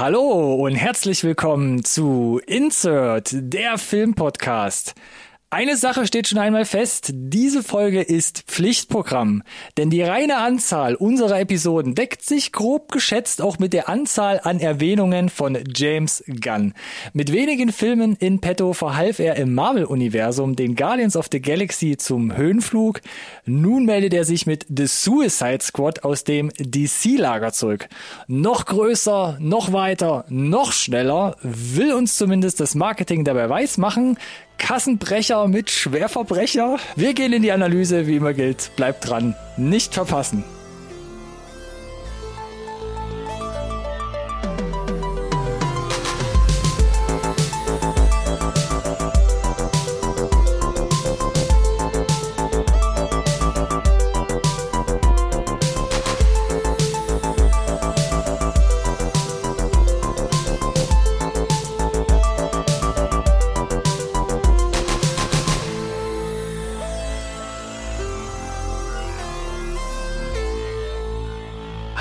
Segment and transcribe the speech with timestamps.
[0.00, 4.94] Hallo und herzlich willkommen zu Insert, der Filmpodcast.
[5.50, 9.42] Eine Sache steht schon einmal fest, diese Folge ist Pflichtprogramm,
[9.78, 14.60] denn die reine Anzahl unserer Episoden deckt sich grob geschätzt auch mit der Anzahl an
[14.60, 16.74] Erwähnungen von James Gunn.
[17.14, 22.36] Mit wenigen Filmen in petto verhalf er im Marvel-Universum den Guardians of the Galaxy zum
[22.36, 23.00] Höhenflug.
[23.46, 27.88] Nun meldet er sich mit The Suicide Squad aus dem DC-Lager zurück.
[28.26, 34.18] Noch größer, noch weiter, noch schneller, will uns zumindest das Marketing dabei weiß machen,
[34.58, 36.76] Kassenbrecher mit Schwerverbrecher.
[36.96, 38.70] Wir gehen in die Analyse, wie immer gilt.
[38.76, 40.44] Bleibt dran, nicht verpassen.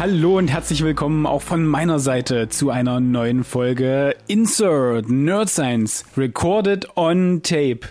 [0.09, 6.05] Hallo und herzlich willkommen auch von meiner Seite zu einer neuen Folge Insert Nerd Science
[6.15, 7.81] Recorded on Tape.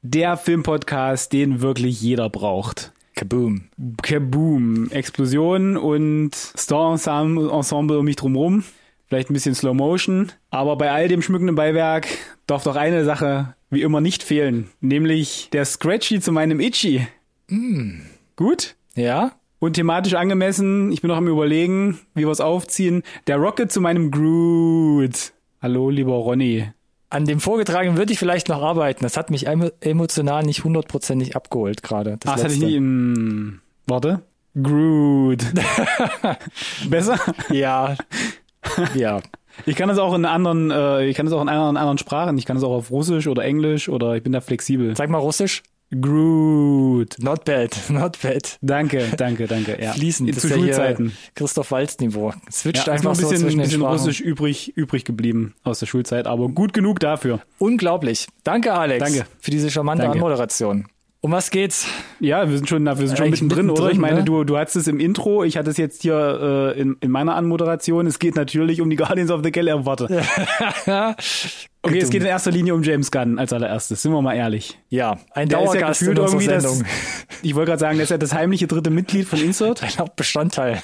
[0.00, 2.92] Der Filmpodcast, den wirklich jeder braucht.
[3.16, 3.64] Kaboom.
[4.02, 4.88] Kaboom.
[4.92, 8.62] Explosion und Star-Ensemble um mich drumherum.
[9.08, 10.30] Vielleicht ein bisschen Slow Motion.
[10.50, 12.06] Aber bei all dem schmückenden Beiwerk
[12.46, 14.70] darf doch eine Sache wie immer nicht fehlen.
[14.80, 17.08] Nämlich der Scratchy zu meinem Itchy.
[17.48, 18.02] Mm.
[18.36, 18.76] Gut?
[18.94, 19.32] Ja?
[19.58, 23.02] Und thematisch angemessen, ich bin noch am überlegen, wie wir es aufziehen.
[23.26, 25.32] Der Rocket zu meinem Groot.
[25.62, 26.70] Hallo, lieber Ronny.
[27.08, 29.04] An dem Vorgetragenen würde ich vielleicht noch arbeiten.
[29.04, 32.16] Das hat mich emotional nicht hundertprozentig abgeholt gerade.
[32.20, 33.60] Das, das hatte ich nie im...
[33.86, 34.22] Warte.
[34.60, 35.44] Groot.
[36.90, 37.18] Besser?
[37.50, 37.96] Ja.
[38.94, 39.20] Ja.
[39.66, 42.36] Ich kann es auch in anderen, äh, ich kann es auch in anderen, anderen Sprachen.
[42.38, 44.96] Ich kann es auch auf Russisch oder Englisch oder ich bin da flexibel.
[44.96, 45.62] Sag mal Russisch.
[46.00, 47.16] Groot.
[47.18, 48.58] Not bad, not bad.
[48.60, 49.78] Danke, danke, danke.
[49.80, 49.92] Ja.
[49.92, 50.38] Fließend.
[50.38, 51.12] Zu Schulzeiten.
[51.34, 52.32] Christoph Walz Niveau.
[52.50, 56.26] Switcht ja, einfach ein bisschen, so zwischen bisschen Russisch übrig, übrig geblieben aus der Schulzeit,
[56.26, 57.40] aber gut genug dafür.
[57.58, 58.26] Unglaublich.
[58.42, 59.04] Danke, Alex.
[59.04, 59.26] Danke.
[59.40, 60.18] Für diese charmante danke.
[60.18, 60.86] Anmoderation.
[61.24, 61.86] Um was geht's?
[62.20, 63.90] Ja, wir sind schon, wir sind schon mittendrin, oder?
[63.90, 64.24] Ich meine, ne?
[64.24, 67.34] du, du hattest es im Intro, ich hatte es jetzt hier äh, in, in meiner
[67.34, 68.06] Anmoderation.
[68.06, 69.86] Es geht natürlich um die Guardians of the Galaxy.
[69.86, 70.04] Warte.
[71.82, 74.78] okay, es geht in erster Linie um James Gunn als allererstes, sind wir mal ehrlich.
[74.90, 76.82] Ja, ein der Dauergast ist ja in irgendwie das,
[77.42, 79.82] Ich wollte gerade sagen, der ist ja das heimliche dritte Mitglied von Insert.
[79.82, 80.82] Ein Hauptbestandteil.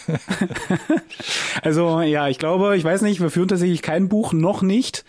[1.62, 5.04] also ja, ich glaube, ich weiß nicht, wir führen tatsächlich kein Buch, noch nicht.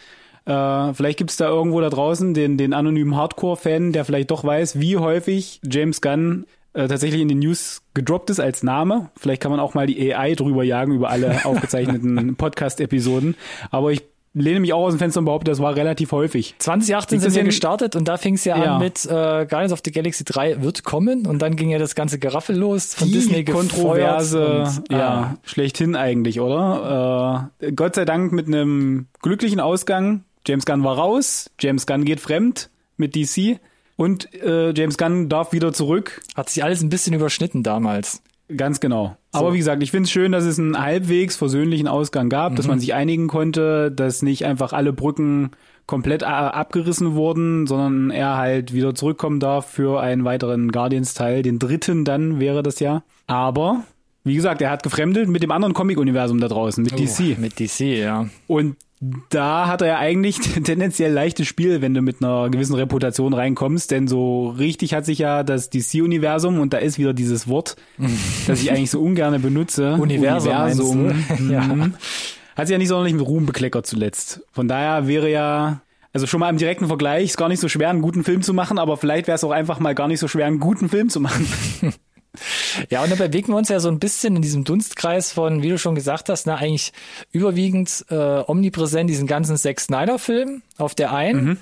[0.46, 4.44] Äh, vielleicht gibt es da irgendwo da draußen den, den anonymen Hardcore-Fan, der vielleicht doch
[4.44, 9.10] weiß, wie häufig James Gunn äh, tatsächlich in den News gedroppt ist als Name.
[9.18, 13.36] Vielleicht kann man auch mal die AI drüber jagen über alle aufgezeichneten Podcast-Episoden.
[13.70, 14.04] Aber ich
[14.34, 16.56] lehne mich auch aus dem Fenster und behaupte, das war relativ häufig.
[16.58, 19.82] 2018 sind wir gestartet und da fing es ja, ja, an mit äh, Guardians of
[19.84, 23.14] the Galaxy 3 wird kommen und dann ging ja das ganze Geraffel los von Die
[23.14, 27.52] Disney Kontroverse und, ja, schlechthin eigentlich, oder?
[27.60, 32.20] Äh, Gott sei Dank mit einem glücklichen Ausgang James Gunn war raus, James Gunn geht
[32.20, 33.60] fremd mit DC
[33.96, 36.22] und äh, James Gunn darf wieder zurück.
[36.36, 38.22] Hat sich alles ein bisschen überschnitten damals.
[38.56, 39.16] Ganz genau.
[39.32, 39.40] So.
[39.40, 42.56] Aber wie gesagt, ich finde es schön, dass es einen halbwegs versöhnlichen Ausgang gab, mhm.
[42.58, 45.52] dass man sich einigen konnte, dass nicht einfach alle Brücken
[45.86, 51.44] komplett äh, abgerissen wurden, sondern er halt wieder zurückkommen darf für einen weiteren Guardians-Teil.
[51.44, 53.04] Den dritten dann wäre das ja.
[53.28, 53.84] Aber,
[54.24, 57.38] wie gesagt, er hat gefremdelt mit dem anderen Comic-Universum da draußen, mit oh, DC.
[57.40, 58.28] Mit DC, ja.
[58.48, 58.76] Und
[59.30, 63.90] da hat er ja eigentlich tendenziell leichtes Spiel, wenn du mit einer gewissen Reputation reinkommst,
[63.90, 67.76] denn so richtig hat sich ja das DC-Universum und da ist wieder dieses Wort,
[68.48, 69.94] das ich eigentlich so ungern benutze.
[69.94, 70.52] Universum.
[70.52, 71.26] Universum.
[71.50, 71.62] ja.
[71.62, 71.94] Mhm.
[72.56, 74.42] Hat sich ja nicht sonderlich mit Ruhm bekleckert zuletzt.
[74.52, 75.82] Von daher wäre ja,
[76.14, 78.54] also schon mal im direkten Vergleich, ist gar nicht so schwer, einen guten Film zu
[78.54, 81.10] machen, aber vielleicht wäre es auch einfach mal gar nicht so schwer, einen guten Film
[81.10, 81.48] zu machen.
[82.90, 85.70] Ja, und dann bewegen wir uns ja so ein bisschen in diesem Dunstkreis von, wie
[85.70, 86.94] du schon gesagt hast, na, eigentlich
[87.32, 91.44] überwiegend äh, omnipräsent diesen ganzen Zack Snyder-Film auf der einen.
[91.44, 91.58] Mhm.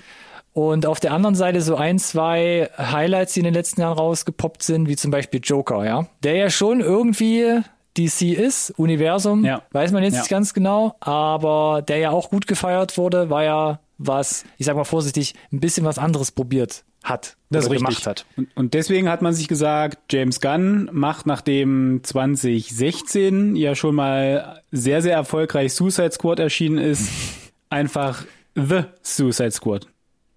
[0.53, 4.63] Und auf der anderen Seite so ein, zwei Highlights, die in den letzten Jahren rausgepoppt
[4.63, 6.07] sind, wie zum Beispiel Joker, ja.
[6.23, 7.61] Der ja schon irgendwie
[7.97, 9.61] DC ist, Universum, ja.
[9.71, 10.19] weiß man jetzt ja.
[10.19, 14.75] nicht ganz genau, aber der ja auch gut gefeiert wurde, war ja was, ich sag
[14.75, 18.25] mal vorsichtig, ein bisschen was anderes probiert hat das oder gemacht hat.
[18.35, 24.61] Und, und, deswegen hat man sich gesagt, James Gunn macht nachdem 2016 ja schon mal
[24.71, 27.09] sehr, sehr erfolgreich Suicide Squad erschienen ist,
[27.69, 28.23] einfach
[28.55, 29.87] The Suicide Squad.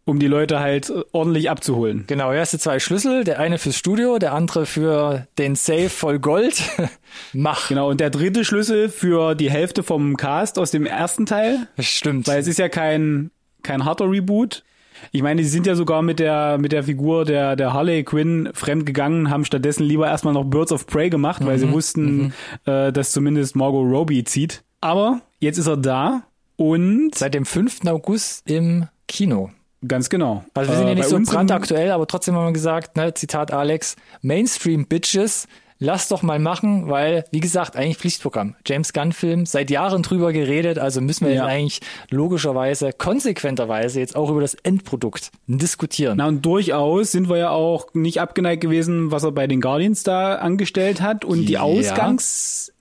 [0.05, 2.05] um die Leute halt ordentlich abzuholen.
[2.06, 6.19] Genau, er hast zwei Schlüssel, der eine fürs Studio, der andere für den Safe voll
[6.19, 6.62] Gold.
[7.32, 7.69] Mach.
[7.69, 11.69] Genau, und der dritte Schlüssel für die Hälfte vom Cast aus dem ersten Teil.
[11.79, 12.26] Stimmt.
[12.26, 13.31] Weil es ist ja kein,
[13.62, 14.65] kein harter Reboot.
[15.11, 18.51] Ich meine, die sind ja sogar mit der, mit der Figur der, der Harley Quinn
[18.55, 22.17] fremd gegangen, haben stattdessen lieber erstmal noch Birds of Prey gemacht, weil sie mhm, wussten,
[22.17, 22.33] mhm.
[22.67, 24.63] äh, dass zumindest Margot Robbie zieht.
[24.81, 26.23] Aber jetzt ist er da
[26.57, 27.15] und.
[27.15, 27.87] Seit dem 5.
[27.87, 29.51] August im Kino.
[29.87, 30.45] Ganz genau.
[30.55, 33.53] Also wir sind ja äh, nicht so brandaktuell, aber trotzdem haben wir gesagt, ne, Zitat
[33.53, 35.49] Alex, Mainstream Bitches
[35.82, 38.55] lass doch mal machen, weil, wie gesagt, eigentlich Pflichtprogramm.
[38.64, 41.44] James Gunn-Film, seit Jahren drüber geredet, also müssen wir ja.
[41.44, 41.81] eigentlich
[42.11, 46.19] logischerweise, konsequenterweise jetzt auch über das Endprodukt diskutieren.
[46.19, 50.05] Na und durchaus sind wir ja auch nicht abgeneigt gewesen, was er bei den Guardians
[50.05, 51.62] da angestellt hat und die ja.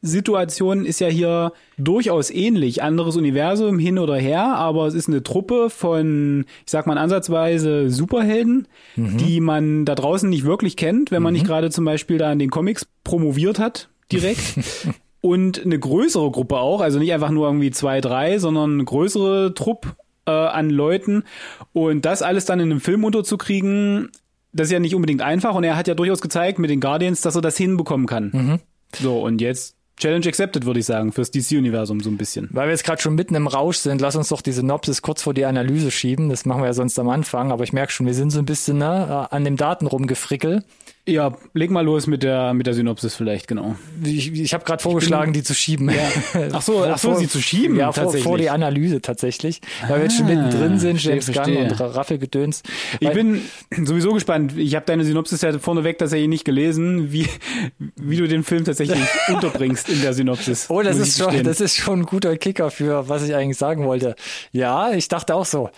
[0.02, 2.82] Ausgangssituation ist ja hier durchaus ähnlich.
[2.82, 7.90] Anderes Universum hin oder her, aber es ist eine Truppe von, ich sag mal ansatzweise
[7.90, 9.18] Superhelden, mhm.
[9.18, 11.40] die man da draußen nicht wirklich kennt, wenn man mhm.
[11.40, 14.42] nicht gerade zum Beispiel da in den Comics promoviert hat, direkt.
[15.22, 19.54] und eine größere Gruppe auch, also nicht einfach nur irgendwie zwei, drei, sondern eine größere
[19.54, 19.90] Truppe
[20.26, 21.24] äh, an Leuten.
[21.74, 24.10] Und das alles dann in einem Film unterzukriegen,
[24.52, 25.54] das ist ja nicht unbedingt einfach.
[25.54, 28.32] Und er hat ja durchaus gezeigt mit den Guardians, dass er das hinbekommen kann.
[28.34, 28.60] Mhm.
[28.94, 32.50] So, und jetzt Challenge accepted, würde ich sagen, fürs DC-Universum so ein bisschen.
[32.52, 35.22] Weil wir jetzt gerade schon mitten im Rausch sind, lass uns doch die Synopsis kurz
[35.22, 36.30] vor die Analyse schieben.
[36.30, 38.46] Das machen wir ja sonst am Anfang, aber ich merke schon, wir sind so ein
[38.46, 40.66] bisschen ne, an dem Daten rumgefrickelt.
[41.08, 43.76] Ja, leg mal los mit der mit der Synopsis vielleicht, genau.
[44.04, 45.90] Ich, ich habe gerade vorgeschlagen, die zu schieben.
[45.90, 46.50] Ja.
[46.54, 47.76] Ach so, ach so, sie zu schieben?
[47.76, 51.58] Ja, vor, vor die Analyse tatsächlich, weil ah, wir jetzt schon mittendrin sind, James Gunn
[51.58, 52.62] und Raffelgedöns.
[53.00, 53.42] Ich bin
[53.84, 54.56] sowieso gespannt.
[54.58, 57.28] Ich habe deine Synopsis ja vorneweg tatsächlich nicht gelesen, wie
[57.96, 59.00] wie du den Film tatsächlich
[59.30, 60.70] unterbringst in der Synopsis.
[60.70, 63.86] Oh, das ist schon das ist schon ein guter Kicker für was ich eigentlich sagen
[63.86, 64.16] wollte.
[64.52, 65.72] Ja, ich dachte auch so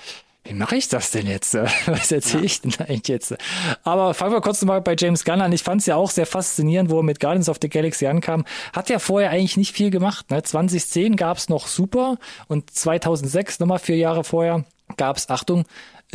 [0.45, 1.53] wie mache ich das denn jetzt?
[1.85, 2.45] Was erzähle ja.
[2.45, 3.35] ich denn eigentlich jetzt?
[3.83, 5.53] Aber fangen wir kurz nochmal bei James Gunn an.
[5.53, 8.43] Ich fand es ja auch sehr faszinierend, wo er mit Guardians of the Galaxy ankam.
[8.73, 10.31] Hat ja vorher eigentlich nicht viel gemacht.
[10.31, 10.43] Ne?
[10.43, 12.17] 2010 gab es noch Super
[12.47, 14.65] und 2006, nochmal vier Jahre vorher,
[14.97, 15.65] gab es, Achtung,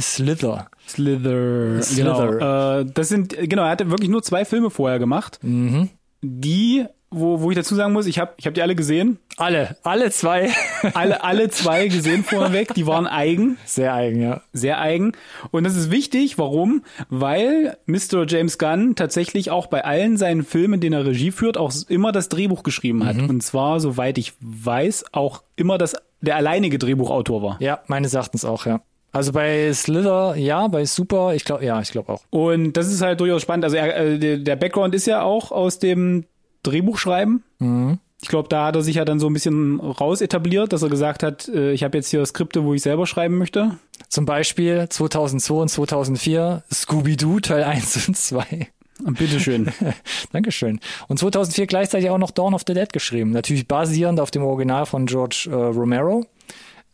[0.01, 0.69] Slither.
[0.87, 1.83] Slither.
[1.83, 2.29] Slither.
[2.39, 2.81] Genau.
[2.81, 5.41] Äh, das sind, genau, er hatte wirklich nur zwei Filme vorher gemacht.
[5.43, 5.89] Mhm.
[6.23, 9.19] Die wo, wo ich dazu sagen muss, ich habe ich hab die alle gesehen.
[9.37, 10.51] Alle, alle zwei.
[10.95, 12.75] alle, alle zwei gesehen vorneweg.
[12.75, 13.57] Die waren eigen.
[13.65, 14.43] Sehr eigen, ja.
[14.53, 15.13] Sehr eigen.
[15.51, 16.39] Und das ist wichtig.
[16.39, 16.83] Warum?
[17.09, 18.27] Weil Mr.
[18.27, 22.29] James Gunn tatsächlich auch bei allen seinen Filmen, den er Regie führt, auch immer das
[22.29, 23.17] Drehbuch geschrieben hat.
[23.17, 23.31] Mhm.
[23.31, 27.57] Und zwar, soweit ich weiß, auch immer das, der alleinige Drehbuchautor war.
[27.61, 28.81] Ja, meines Erachtens auch, ja.
[29.13, 32.21] Also bei Slither, ja, bei Super, ich glaube, ja, ich glaube auch.
[32.29, 33.65] Und das ist halt durchaus spannend.
[33.65, 36.27] Also er, äh, der Background ist ja auch aus dem
[36.69, 37.43] Drehbuch schreiben.
[37.59, 37.99] Mhm.
[38.21, 40.89] Ich glaube, da hat er sich ja dann so ein bisschen raus etabliert, dass er
[40.89, 43.79] gesagt hat, äh, ich habe jetzt hier Skripte, wo ich selber schreiben möchte.
[44.09, 48.69] Zum Beispiel 2002 und 2004 Scooby-Doo Teil 1 und 2.
[49.01, 49.71] Bitteschön.
[50.33, 50.81] Dankeschön.
[51.07, 53.31] Und 2004 gleichzeitig auch noch Dawn of the Dead geschrieben.
[53.31, 56.27] Natürlich basierend auf dem Original von George äh, Romero.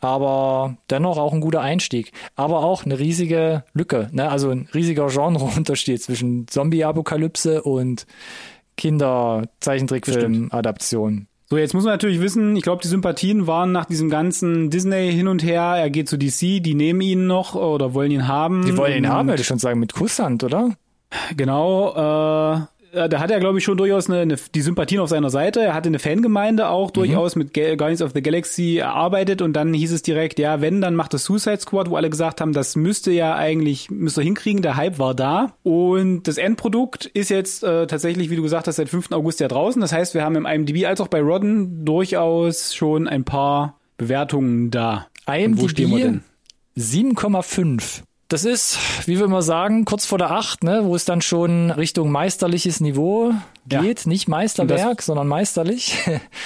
[0.01, 2.13] Aber dennoch auch ein guter Einstieg.
[2.37, 4.11] Aber auch eine riesige Lücke.
[4.13, 4.29] Ne?
[4.29, 8.07] Also ein riesiger Genreunterschied zwischen Zombie-Apokalypse und
[8.77, 11.29] Kinder-Zeichentrickfilm-Adaption.
[11.51, 15.13] So, jetzt muss man natürlich wissen, ich glaube, die Sympathien waren nach diesem ganzen Disney
[15.13, 15.75] hin und her.
[15.77, 18.65] Er geht zu DC, die nehmen ihn noch oder wollen ihn haben.
[18.65, 20.71] Die wollen ihn haben, würde ich schon sagen, mit Kusshand, oder?
[21.37, 22.61] Genau, äh, äh,
[22.95, 25.61] da hat er, glaube ich, schon durchaus eine, eine, die Sympathien auf seiner Seite.
[25.61, 26.95] Er hatte eine Fangemeinde auch mhm.
[26.95, 30.95] durchaus mit Guardians of the Galaxy erarbeitet und dann hieß es direkt, ja, wenn, dann
[30.95, 34.77] macht das Suicide Squad, wo alle gesagt haben, das müsste ja eigentlich, müsste hinkriegen, der
[34.77, 35.57] Hype war da.
[35.63, 39.13] Und das Endprodukt ist jetzt äh, tatsächlich, wie du gesagt hast, seit 5.
[39.13, 39.81] August ja draußen.
[39.81, 44.71] Das heißt, wir haben im IMDb als auch bei Rodden durchaus schon ein paar Bewertungen
[44.71, 45.07] da.
[45.27, 46.21] IMDb
[46.77, 48.03] 7,5.
[48.29, 51.71] Das ist, wie wir immer sagen, kurz vor der Acht, ne, wo es dann schon
[51.71, 53.33] Richtung meisterliches Niveau
[53.67, 54.05] geht.
[54.05, 54.09] Ja.
[54.09, 55.97] Nicht Meisterwerk, sondern meisterlich.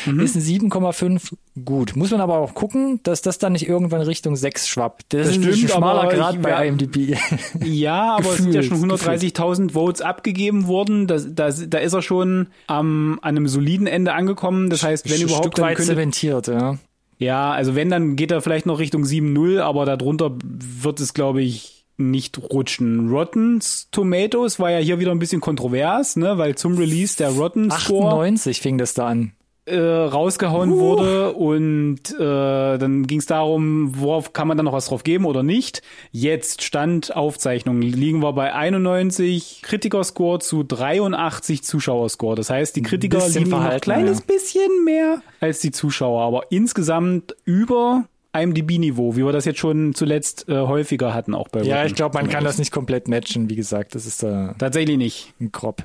[0.04, 0.20] Mhm.
[0.25, 1.97] Ist ein 7,5 gut.
[1.97, 5.06] Muss man aber auch gucken, dass das dann nicht irgendwann Richtung 6 schwappt.
[5.11, 7.16] Das, das ist stimmt, ein schmaler Grad bei IMDb.
[7.64, 11.06] Ja, aber es sind ja schon 130.000 Votes abgegeben worden.
[11.06, 14.70] Da, da, da ist er schon am, an einem soliden Ende angekommen.
[14.70, 16.78] Das heißt, wenn überhaupt, Stück dann könnte, zementiert, ja.
[17.18, 21.42] Ja, also wenn, dann geht er vielleicht noch Richtung 7-0, aber darunter wird es, glaube
[21.42, 23.10] ich, nicht rutschen.
[23.10, 23.60] Rotten
[23.90, 28.06] Tomatoes war ja hier wieder ein bisschen kontrovers, ne, weil zum Release der Rotten Score
[28.06, 29.32] 98 fing das da an.
[29.68, 30.78] Äh, rausgehauen uh.
[30.78, 35.26] wurde und äh, dann ging es darum, worauf kann man dann noch was drauf geben
[35.26, 35.82] oder nicht.
[36.10, 42.34] Jetzt Stand Aufzeichnung liegen wir bei 91 Kritikerscore zu 83 Zuschauerscore.
[42.34, 44.25] Das heißt, die Kritiker liegen ein kleines ja.
[44.26, 50.48] bisschen mehr als die Zuschauer, aber insgesamt über IMDb-Niveau, wie wir das jetzt schon zuletzt
[50.48, 53.56] äh, häufiger hatten, auch bei Ja, ich glaube, man kann das nicht komplett matchen, wie
[53.56, 53.94] gesagt.
[53.94, 55.34] Das ist äh, tatsächlich nicht.
[55.40, 55.84] Ein grob,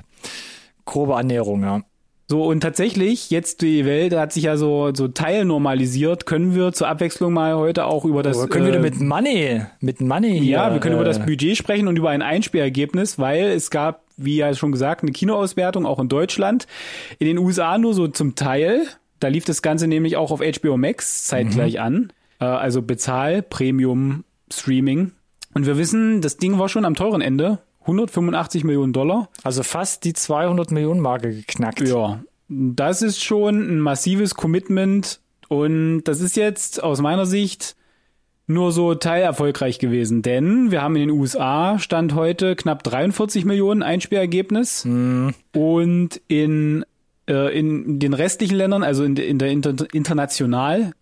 [0.86, 1.82] grobe Annäherung, ja.
[2.26, 6.88] So, und tatsächlich, jetzt die Welt hat sich ja so, so teilnormalisiert, können wir zur
[6.88, 8.38] Abwechslung mal heute auch über das.
[8.38, 11.24] Aber können äh, wir mit Money, mit Money hier, Ja, wir können äh, über das
[11.24, 15.84] Budget sprechen und über ein Einspielergebnis, weil es gab, wie ja schon gesagt, eine Kinoauswertung
[15.84, 16.66] auch in Deutschland.
[17.18, 18.86] In den USA nur so zum Teil.
[19.20, 21.80] Da lief das Ganze nämlich auch auf HBO Max zeitgleich mhm.
[21.80, 22.12] an.
[22.40, 25.12] Äh, also Bezahl, Premium, Streaming.
[25.52, 27.58] Und wir wissen, das Ding war schon am teuren Ende.
[27.84, 29.28] 185 Millionen Dollar.
[29.42, 31.80] Also fast die 200 Millionen Marke geknackt.
[31.80, 37.76] Ja, das ist schon ein massives Commitment und das ist jetzt aus meiner Sicht
[38.46, 43.82] nur so teilerfolgreich gewesen, denn wir haben in den USA Stand heute knapp 43 Millionen
[43.82, 45.28] Einspielergebnis mm.
[45.54, 46.84] und in,
[47.26, 50.92] äh, in den restlichen Ländern, also in, in der Inter international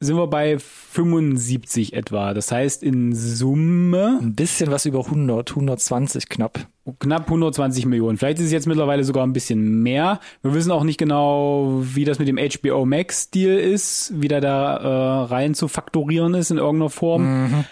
[0.00, 2.32] sind wir bei 75 etwa.
[2.34, 6.66] Das heißt in Summe ein bisschen was über 100, 120 knapp.
[7.00, 8.16] Knapp 120 Millionen.
[8.16, 10.20] Vielleicht ist es jetzt mittlerweile sogar ein bisschen mehr.
[10.42, 14.40] Wir wissen auch nicht genau, wie das mit dem HBO Max Deal ist, wie der
[14.40, 17.42] da äh, rein zu faktorieren ist in irgendeiner Form.
[17.42, 17.64] Mhm.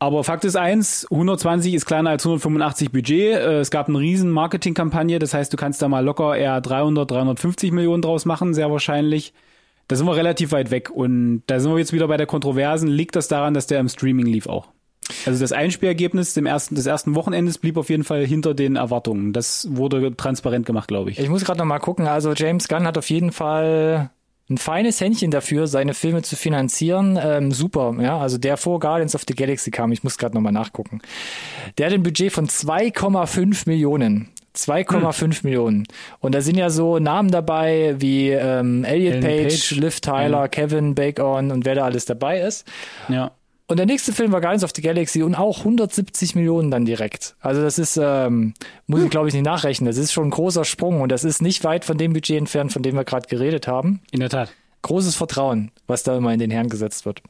[0.00, 3.34] Aber Fakt ist eins, 120 ist kleiner als 185 Budget.
[3.34, 7.10] Äh, es gab eine riesen Marketingkampagne, das heißt, du kannst da mal locker eher 300,
[7.10, 9.34] 350 Millionen draus machen, sehr wahrscheinlich.
[9.88, 12.88] Da sind wir relativ weit weg und da sind wir jetzt wieder bei der Kontroversen.
[12.88, 14.68] Liegt das daran, dass der im Streaming lief auch?
[15.24, 19.32] Also das Einspielergebnis dem ersten, des ersten Wochenendes blieb auf jeden Fall hinter den Erwartungen.
[19.32, 21.18] Das wurde transparent gemacht, glaube ich.
[21.18, 22.06] Ich muss gerade noch mal gucken.
[22.06, 24.10] Also James Gunn hat auf jeden Fall
[24.50, 27.18] ein feines Händchen dafür, seine Filme zu finanzieren.
[27.22, 28.18] Ähm, super, ja.
[28.18, 31.00] Also der vor Guardians of the Galaxy kam, ich muss gerade noch mal nachgucken.
[31.76, 34.28] Der hat ein Budget von 2,5 Millionen.
[34.58, 35.36] 2,5 hm.
[35.42, 35.86] Millionen.
[36.20, 40.48] Und da sind ja so Namen dabei wie ähm, Elliot Page, Page, Liv Tyler, ja.
[40.48, 42.66] Kevin Bacon und wer da alles dabei ist.
[43.08, 43.32] Ja.
[43.70, 47.36] Und der nächste Film war Guardians of the Galaxy und auch 170 Millionen dann direkt.
[47.40, 48.54] Also das ist, ähm,
[48.86, 49.86] muss ich glaube ich nicht nachrechnen.
[49.86, 52.72] Das ist schon ein großer Sprung und das ist nicht weit von dem Budget entfernt,
[52.72, 54.00] von dem wir gerade geredet haben.
[54.10, 54.48] In der Tat
[54.82, 57.22] großes Vertrauen, was da immer in den Herrn gesetzt wird.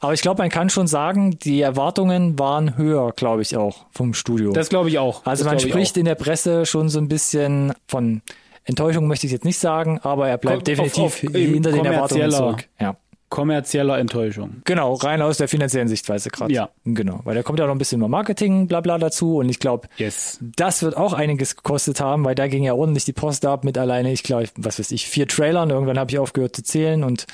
[0.00, 4.14] Aber ich glaube, man kann schon sagen, die Erwartungen waren höher, glaube ich auch vom
[4.14, 4.52] Studio.
[4.52, 5.24] Das glaube ich auch.
[5.24, 8.22] Also das man spricht in der Presse schon so ein bisschen von
[8.64, 11.84] Enttäuschung möchte ich jetzt nicht sagen, aber er bleibt Komm, definitiv auf, auf, hinter den
[11.84, 12.64] Erwartungen zurück.
[12.80, 12.96] Ja
[13.28, 14.62] kommerzieller Enttäuschung.
[14.64, 16.52] Genau, rein aus der finanziellen Sichtweise gerade.
[16.52, 16.70] Ja.
[16.84, 19.58] Genau, weil da kommt ja noch ein bisschen mehr Marketing, bla bla dazu und ich
[19.58, 20.38] glaube, yes.
[20.40, 23.76] das wird auch einiges gekostet haben, weil da ging ja ordentlich die Post ab mit
[23.78, 27.26] alleine, ich glaube, was weiß ich, vier Trailern, irgendwann habe ich aufgehört zu zählen und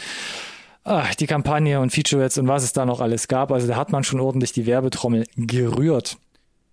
[0.85, 3.93] ach, die Kampagne und Featurettes und was es da noch alles gab, also da hat
[3.93, 6.17] man schon ordentlich die Werbetrommel gerührt.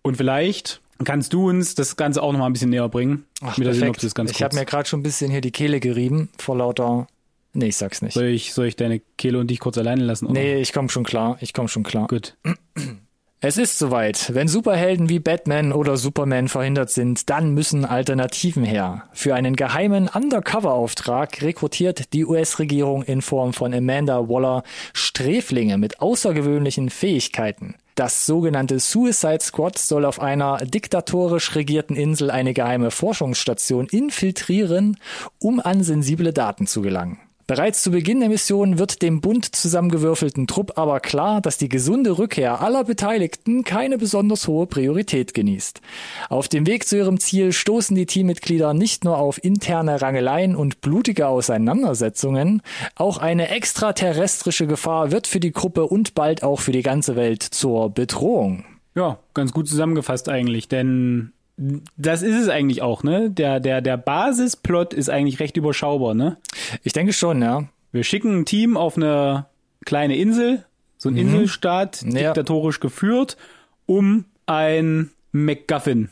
[0.01, 3.25] Und vielleicht kannst du uns das Ganze auch noch mal ein bisschen näher bringen.
[3.41, 3.67] Ach, mit perfekt.
[3.67, 6.57] der Synopsis ganz Ich habe mir gerade schon ein bisschen hier die Kehle gerieben vor
[6.57, 7.07] lauter
[7.53, 8.13] Nee, ich sag's nicht.
[8.13, 10.25] Soll ich, soll ich deine Kehle und dich kurz alleine lassen?
[10.25, 10.39] Oder?
[10.39, 11.37] Nee, ich komm schon klar.
[11.41, 12.07] Ich komm schon klar.
[12.07, 12.35] Gut.
[13.41, 14.33] Es ist soweit.
[14.33, 19.05] Wenn Superhelden wie Batman oder Superman verhindert sind, dann müssen Alternativen her.
[19.13, 26.89] Für einen geheimen Undercover-Auftrag rekrutiert die US-Regierung in Form von Amanda Waller Sträflinge mit außergewöhnlichen
[26.89, 27.75] Fähigkeiten.
[27.95, 34.97] Das sogenannte Suicide Squad soll auf einer diktatorisch regierten Insel eine geheime Forschungsstation infiltrieren,
[35.39, 37.19] um an sensible Daten zu gelangen.
[37.49, 42.19] Bereits zu Beginn der Mission wird dem bunt zusammengewürfelten Trupp aber klar, dass die gesunde
[42.19, 45.81] Rückkehr aller Beteiligten keine besonders hohe Priorität genießt.
[46.29, 50.81] Auf dem Weg zu ihrem Ziel stoßen die Teammitglieder nicht nur auf interne Rangeleien und
[50.81, 52.61] blutige Auseinandersetzungen,
[52.93, 57.41] auch eine extraterrestrische Gefahr wird für die Gruppe und bald auch für die ganze Welt
[57.41, 58.63] zur Bedrohung.
[58.93, 61.33] Ja, ganz gut zusammengefasst eigentlich, denn
[61.97, 63.29] das ist es eigentlich auch, ne?
[63.29, 66.37] Der, der, der Basisplot ist eigentlich recht überschaubar, ne?
[66.83, 67.65] Ich denke schon, ja.
[67.91, 69.47] Wir schicken ein Team auf eine
[69.85, 70.65] kleine Insel,
[70.97, 71.19] so ein mhm.
[71.19, 72.33] Inselstaat, ja.
[72.33, 73.35] diktatorisch geführt,
[73.85, 76.09] um ein MacGuffin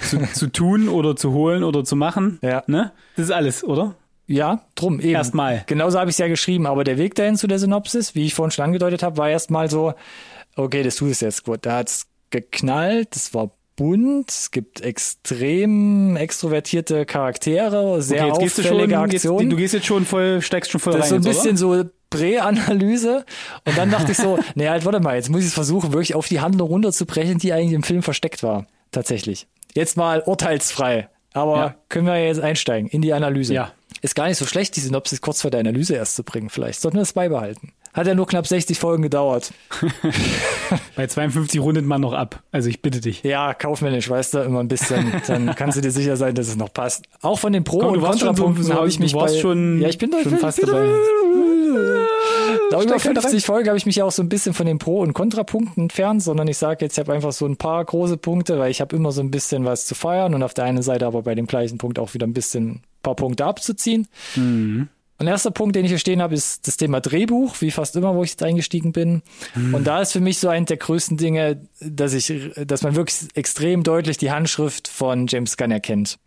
[0.00, 2.38] zu, zu tun oder zu holen oder zu machen.
[2.42, 2.62] Ja.
[2.66, 2.92] Ne?
[3.16, 3.96] Das ist alles, oder?
[4.26, 5.10] Ja, drum eben.
[5.10, 5.64] Erstmal.
[5.66, 8.34] Genauso habe ich es ja geschrieben, aber der Weg dahin zu der Synopsis, wie ich
[8.34, 9.94] vorhin schon angedeutet habe, war erstmal so,
[10.56, 11.60] okay, das tut es jetzt gut.
[11.62, 18.94] Da hat's geknallt, das war bunt, es gibt extrem extrovertierte Charaktere, sehr okay, auffällige schon,
[18.94, 19.40] Aktionen.
[19.40, 21.22] Jetzt, du gehst jetzt schon voll, steigst schon voll das rein.
[21.22, 21.84] Das ist so ein bisschen oder?
[21.84, 23.24] so Präanalyse
[23.64, 26.14] und dann dachte ich so, nee, halt, warte mal, jetzt muss ich es versuchen, wirklich
[26.14, 28.66] auf die Handlung runterzubrechen, die eigentlich im Film versteckt war.
[28.92, 29.46] Tatsächlich.
[29.74, 31.08] Jetzt mal urteilsfrei.
[31.32, 31.74] Aber ja.
[31.90, 33.52] können wir jetzt einsteigen in die Analyse.
[33.52, 33.72] Ja.
[34.00, 36.48] Ist gar nicht so schlecht, die Synopsis kurz vor der Analyse erst zu bringen.
[36.48, 37.72] Vielleicht sollten wir das beibehalten.
[37.96, 39.52] Hat ja nur knapp 60 Folgen gedauert.
[40.96, 42.42] Bei 52 rundet man noch ab.
[42.52, 43.22] Also ich bitte dich.
[43.22, 45.12] Ja, kaufmännisch, weißt du, immer ein bisschen.
[45.26, 47.06] Dann kannst du dir sicher sein, dass es noch passt.
[47.22, 49.28] Auch von den Pro- Komm, und Kontrapunkten so, habe ich mich bei...
[49.28, 50.86] Schon, ja, ich bin da schon fast dabei.
[52.70, 55.00] Nach über 50 Folgen habe ich mich ja auch so ein bisschen von den Pro-
[55.00, 58.58] und Kontrapunkten entfernt, sondern ich sage jetzt, ich habe einfach so ein paar große Punkte,
[58.58, 61.06] weil ich habe immer so ein bisschen was zu feiern und auf der einen Seite
[61.06, 64.06] aber bei dem gleichen Punkt auch wieder ein bisschen ein paar Punkte abzuziehen.
[64.34, 64.88] Mhm.
[65.18, 68.14] Und erster Punkt, den ich hier stehen habe, ist das Thema Drehbuch, wie fast immer,
[68.14, 69.22] wo ich jetzt eingestiegen bin.
[69.54, 69.74] Mhm.
[69.74, 72.32] Und da ist für mich so ein der größten Dinge, dass ich,
[72.66, 76.18] dass man wirklich extrem deutlich die Handschrift von James Gunn erkennt.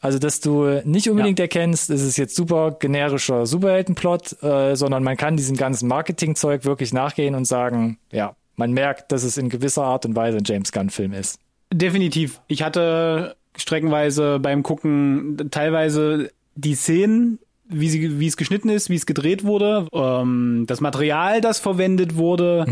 [0.00, 1.44] Also, dass du nicht unbedingt ja.
[1.44, 6.92] erkennst, es ist jetzt super generischer Superheldenplot, äh, sondern man kann diesem ganzen Marketingzeug wirklich
[6.92, 10.72] nachgehen und sagen, ja, man merkt, dass es in gewisser Art und Weise ein James
[10.72, 11.38] Gunn-Film ist.
[11.72, 12.40] Definitiv.
[12.48, 18.94] Ich hatte streckenweise beim Gucken teilweise die Szenen, wie, sie, wie es geschnitten ist, wie
[18.94, 22.66] es gedreht wurde, ähm, das Material, das verwendet wurde,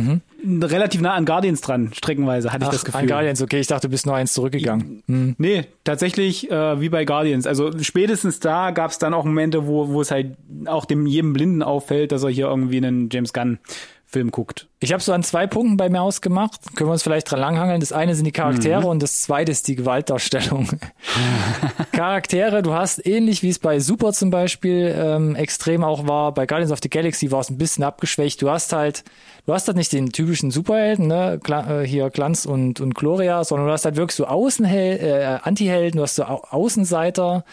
[0.45, 0.63] mhm.
[0.63, 3.01] relativ nah an Guardians dran, streckenweise, hatte Ach, ich das Gefühl.
[3.01, 5.03] An Guardians, okay, ich dachte, du bist nur eins zurückgegangen.
[5.07, 5.35] Mhm.
[5.39, 7.47] Nee, tatsächlich äh, wie bei Guardians.
[7.47, 11.33] Also spätestens da gab es dann auch Momente, wo, wo es halt auch dem jedem
[11.33, 13.59] Blinden auffällt, dass er hier irgendwie einen James Gunn
[14.05, 14.69] Film guckt.
[14.83, 16.61] Ich habe so an zwei Punkten bei mir ausgemacht.
[16.75, 17.79] Können wir uns vielleicht dran langhangeln.
[17.79, 18.87] Das eine sind die Charaktere mhm.
[18.87, 20.71] und das zweite ist die Gewaltdarstellung.
[21.93, 26.47] Charaktere, du hast ähnlich wie es bei Super zum Beispiel ähm, extrem auch war, bei
[26.47, 28.43] Guardians of the Galaxy war es ein bisschen abgeschwächt.
[28.43, 29.05] Du hast halt,
[29.47, 33.45] du hast halt nicht den typischen Superhelden, ne, Gla äh, hier Glanz und, und Gloria,
[33.45, 37.45] sondern du hast halt wirklich so Außenhel äh, Anti-Helden, du hast so Au Außenseiter.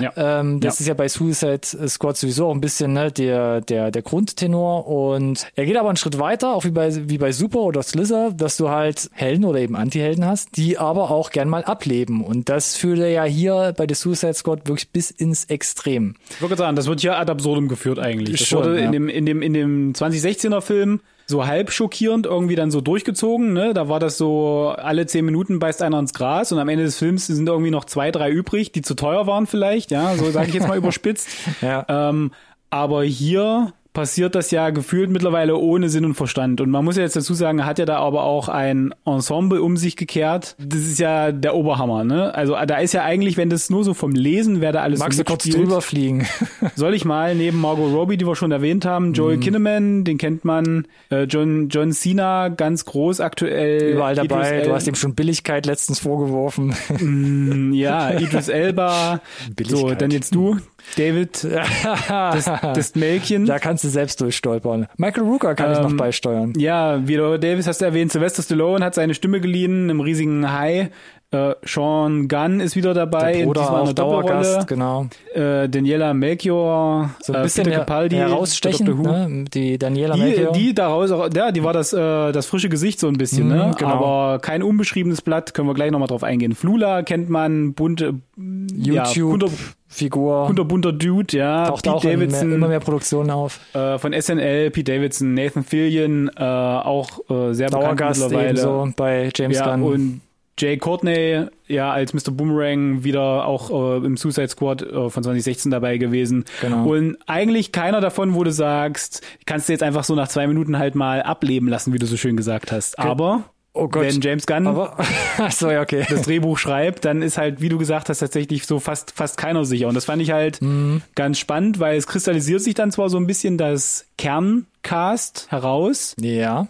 [0.00, 0.12] Ja.
[0.16, 0.82] Ähm, das ja.
[0.82, 5.46] ist ja bei Suicide Squad sowieso auch ein bisschen ne, der, der, der Grundtenor und
[5.56, 8.56] er geht aber einen Schritt weiter, auch wie bei, wie bei Super oder Slither, dass
[8.56, 12.22] du halt Helden oder eben Anti-Helden hast, die aber auch gern mal ableben.
[12.22, 16.16] Und das führt er ja hier bei The Suicide Squad wirklich bis ins Extrem.
[16.30, 18.40] Ich wollte sagen, das wird ja ad absurdum geführt eigentlich.
[18.40, 18.86] Das Schon, wurde ja.
[18.86, 23.52] in dem, in dem, in dem 2016er Film so halb schockierend irgendwie dann so durchgezogen,
[23.52, 23.72] ne?
[23.72, 26.98] Da war das so, alle zehn Minuten beißt einer ins Gras und am Ende des
[26.98, 30.48] Films sind irgendwie noch zwei, drei übrig, die zu teuer waren vielleicht, ja, so sage
[30.48, 31.28] ich jetzt mal überspitzt.
[31.62, 31.86] ja.
[31.88, 32.32] Ähm,
[32.70, 36.60] aber hier passiert das ja gefühlt mittlerweile ohne Sinn und Verstand.
[36.60, 39.62] Und man muss ja jetzt dazu sagen, er hat ja da aber auch ein Ensemble
[39.62, 40.56] um sich gekehrt.
[40.58, 42.34] Das ist ja der Oberhammer, ne?
[42.34, 45.20] Also da ist ja eigentlich, wenn das nur so vom Lesen wäre da alles Magst
[45.20, 46.26] du kurz drüber fliegen?
[46.74, 49.40] Soll ich mal neben Margot Robbie, die wir schon erwähnt haben, Joel mm.
[49.40, 53.92] Kinnaman, den kennt man, äh, John John Cena, ganz groß aktuell.
[53.92, 54.62] Überall dabei.
[54.62, 56.74] du hast ihm schon Billigkeit letztens vorgeworfen.
[56.98, 59.20] Mm, ja, Idris Elba.
[59.54, 59.78] Billigkeit.
[59.78, 60.58] So, dann jetzt du,
[60.96, 63.46] David, das, das Mädchen.
[63.46, 64.86] Da kannst du selbst durchstolpern.
[64.96, 66.52] Michael Rooker kann ähm, ich noch beisteuern.
[66.56, 70.50] Ja, wie du Davis hast du erwähnt, Sylvester Stallone hat seine Stimme geliehen im riesigen
[70.52, 70.90] Hai.
[71.34, 73.32] Äh, Sean Gunn ist wieder dabei.
[73.32, 75.08] Der Bruder diesmal eine Dauergast, genau.
[75.34, 79.44] Äh, Daniela Melchior, so ein äh, bisschen Peter Capaldi, herausstechend, ne?
[79.52, 80.52] die Daniela die, Melchior.
[80.52, 83.70] Die daraus, ja, die war das, äh, das frische Gesicht so ein bisschen, mm, ne?
[83.76, 83.90] Genau.
[83.90, 86.54] Aber kein unbeschriebenes Blatt, können wir gleich nochmal drauf eingehen.
[86.54, 89.50] Flula kennt man, bunte, YouTube.
[89.50, 89.58] Ja,
[89.94, 90.46] Figur.
[90.46, 91.66] Kunterbunter Dude, ja.
[91.68, 93.60] Taucht Pete auch Davidson, mehr, immer mehr Produktionen auf.
[93.74, 98.50] Äh, von SNL, Pete Davidson, Nathan Fillion, äh, auch äh, sehr Dauergast bekannt mittlerweile.
[98.50, 99.82] Ebenso bei James ja, Gunn.
[99.84, 100.20] Und
[100.58, 102.30] Jay Courtney, ja, als Mr.
[102.30, 106.44] Boomerang wieder auch äh, im Suicide Squad äh, von 2016 dabei gewesen.
[106.60, 106.88] Genau.
[106.88, 110.78] Und eigentlich keiner davon, wo du sagst, kannst du jetzt einfach so nach zwei Minuten
[110.78, 112.98] halt mal ableben lassen, wie du so schön gesagt hast.
[112.98, 113.44] Aber
[113.76, 114.04] Oh Gott.
[114.04, 114.96] Wenn James Gunn Aber,
[115.50, 116.06] so, ja, okay.
[116.08, 119.64] das Drehbuch schreibt, dann ist halt, wie du gesagt hast, tatsächlich so fast, fast keiner
[119.64, 119.88] sicher.
[119.88, 121.02] Und das fand ich halt mhm.
[121.16, 126.14] ganz spannend, weil es kristallisiert sich dann zwar so ein bisschen das Kerncast heraus.
[126.20, 126.68] Ja.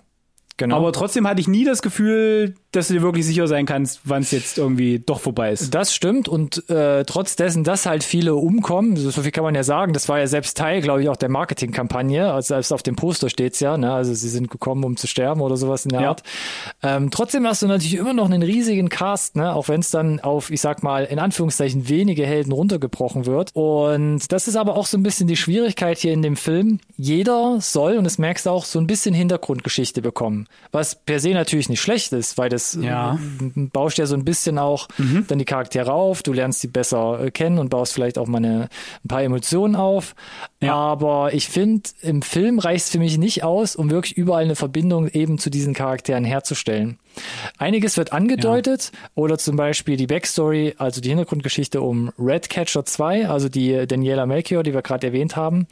[0.57, 0.77] Genau.
[0.77, 4.23] Aber trotzdem hatte ich nie das Gefühl, dass du dir wirklich sicher sein kannst, wann
[4.23, 5.75] es jetzt irgendwie doch vorbei ist.
[5.75, 9.63] Das stimmt und äh, trotz dessen, dass halt viele umkommen, so viel kann man ja
[9.63, 12.97] sagen, das war ja selbst Teil, glaube ich, auch der Marketingkampagne, also selbst auf dem
[12.97, 13.93] Poster steht's ja, ne?
[13.93, 16.09] also sie sind gekommen, um zu sterben oder sowas in der ja.
[16.09, 16.23] Art.
[16.83, 19.55] Ähm, trotzdem hast du natürlich immer noch einen riesigen Cast, ne?
[19.55, 23.51] auch wenn es dann auf, ich sag mal, in Anführungszeichen wenige Helden runtergebrochen wird.
[23.55, 26.81] Und das ist aber auch so ein bisschen die Schwierigkeit hier in dem Film.
[26.97, 31.31] Jeder soll, und das merkst du auch, so ein bisschen Hintergrundgeschichte bekommen, was per se
[31.31, 33.19] natürlich nicht schlecht ist, weil das das ja.
[33.55, 35.25] baust ja so ein bisschen auch mhm.
[35.29, 38.39] dann die Charaktere auf, du lernst sie besser äh, kennen und baust vielleicht auch mal
[38.39, 38.69] eine,
[39.05, 40.15] ein paar Emotionen auf.
[40.61, 40.75] Ja.
[40.75, 44.57] Aber ich finde, im Film reicht es für mich nicht aus, um wirklich überall eine
[44.57, 46.99] Verbindung eben zu diesen Charakteren herzustellen.
[47.59, 48.99] Einiges wird angedeutet ja.
[49.15, 54.63] oder zum Beispiel die Backstory, also die Hintergrundgeschichte um Redcatcher 2, also die Daniela Melchior,
[54.63, 55.67] die wir gerade erwähnt haben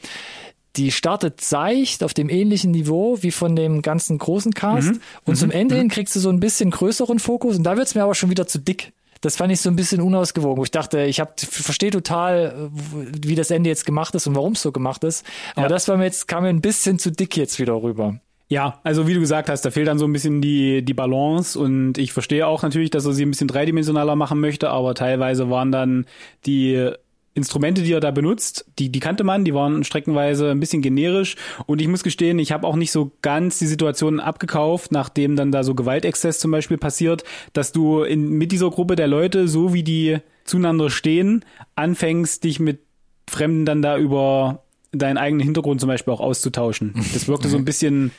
[0.75, 4.93] die startet seicht auf dem ähnlichen Niveau wie von dem ganzen großen Cast.
[4.93, 5.01] Mhm.
[5.25, 5.39] Und mhm.
[5.39, 5.91] zum Ende hin mhm.
[5.91, 8.59] kriegst du so ein bisschen größeren Fokus und da wird's mir aber schon wieder zu
[8.59, 8.91] dick.
[9.21, 13.35] Das fand ich so ein bisschen unausgewogen, wo ich dachte, ich hab, verstehe total, wie
[13.35, 15.25] das Ende jetzt gemacht ist und warum es so gemacht ist.
[15.55, 15.69] Aber ja.
[15.69, 18.19] das war mir jetzt, kam mir ein bisschen zu dick jetzt wieder rüber.
[18.49, 21.57] Ja, also wie du gesagt hast, da fehlt dann so ein bisschen die, die Balance
[21.57, 25.49] und ich verstehe auch natürlich, dass er sie ein bisschen dreidimensionaler machen möchte, aber teilweise
[25.49, 26.05] waren dann
[26.45, 26.91] die
[27.35, 31.35] Instrumente, die er da benutzt, die, die kannte man, die waren streckenweise ein bisschen generisch.
[31.65, 35.51] Und ich muss gestehen, ich habe auch nicht so ganz die Situation abgekauft, nachdem dann
[35.51, 39.73] da so Gewaltexzess zum Beispiel passiert, dass du in, mit dieser Gruppe der Leute, so
[39.73, 41.43] wie die zueinander stehen,
[41.75, 42.81] anfängst, dich mit
[43.27, 46.93] Fremden dann da über deinen eigenen Hintergrund zum Beispiel auch auszutauschen.
[47.13, 48.11] Das wirkte so ein bisschen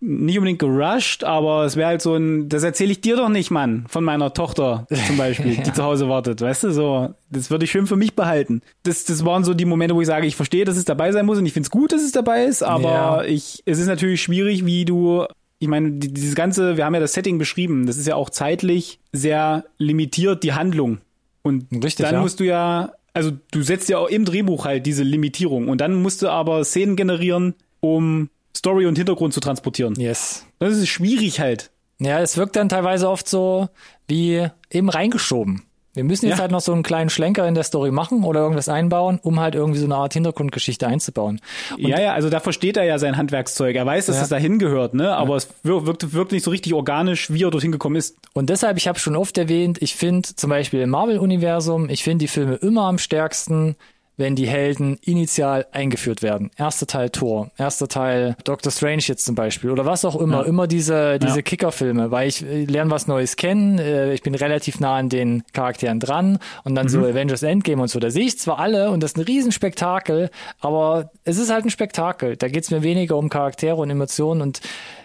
[0.00, 3.50] nicht unbedingt gerusht, aber es wäre halt so ein, das erzähle ich dir doch nicht,
[3.50, 5.62] Mann, von meiner Tochter zum Beispiel, ja.
[5.66, 8.62] die zu Hause wartet, weißt du, so, das würde ich schön für mich behalten.
[8.84, 11.26] Das, das waren so die Momente, wo ich sage, ich verstehe, dass es dabei sein
[11.26, 13.24] muss und ich finde es gut, dass es dabei ist, aber ja.
[13.24, 15.26] ich, es ist natürlich schwierig, wie du
[15.60, 19.00] ich meine, dieses ganze, wir haben ja das Setting beschrieben, das ist ja auch zeitlich
[19.12, 20.98] sehr limitiert, die Handlung.
[21.42, 22.20] Und Richtig, dann ja.
[22.20, 26.00] musst du ja, also du setzt ja auch im Drehbuch halt diese Limitierung und dann
[26.00, 29.94] musst du aber Szenen generieren, um Story und Hintergrund zu transportieren.
[29.98, 30.44] Yes.
[30.58, 31.70] Das ist schwierig halt.
[32.00, 33.68] Ja, es wirkt dann teilweise oft so
[34.06, 35.62] wie eben reingeschoben.
[35.94, 36.42] Wir müssen jetzt ja.
[36.42, 39.56] halt noch so einen kleinen Schlenker in der Story machen oder irgendwas einbauen, um halt
[39.56, 41.40] irgendwie so eine Art Hintergrundgeschichte einzubauen.
[41.72, 43.74] Und ja, ja, also da versteht er ja sein Handwerkszeug.
[43.74, 44.20] Er weiß, dass ja.
[44.20, 45.16] das dahin gehört, ne?
[45.16, 45.36] Aber ja.
[45.38, 48.16] es wirkt, wirkt nicht so richtig organisch, wie er dorthin gekommen ist.
[48.32, 52.24] Und deshalb, ich habe schon oft erwähnt, ich finde zum Beispiel im Marvel-Universum, ich finde
[52.24, 53.74] die Filme immer am stärksten,
[54.18, 56.50] wenn die Helden initial eingeführt werden.
[56.56, 60.42] Erster Teil Thor, erster Teil Doctor Strange jetzt zum Beispiel oder was auch immer.
[60.42, 60.42] Ja.
[60.42, 61.42] Immer diese, diese ja.
[61.42, 65.44] Kickerfilme, weil ich äh, lerne was Neues kennen, äh, ich bin relativ nah an den
[65.52, 66.90] Charakteren dran und dann mhm.
[66.90, 68.00] so Avengers Endgame und so.
[68.00, 71.70] Da sehe ich zwar alle und das ist ein Riesenspektakel, aber es ist halt ein
[71.70, 72.36] Spektakel.
[72.36, 74.60] Da geht's mir weniger um Charaktere und Emotionen und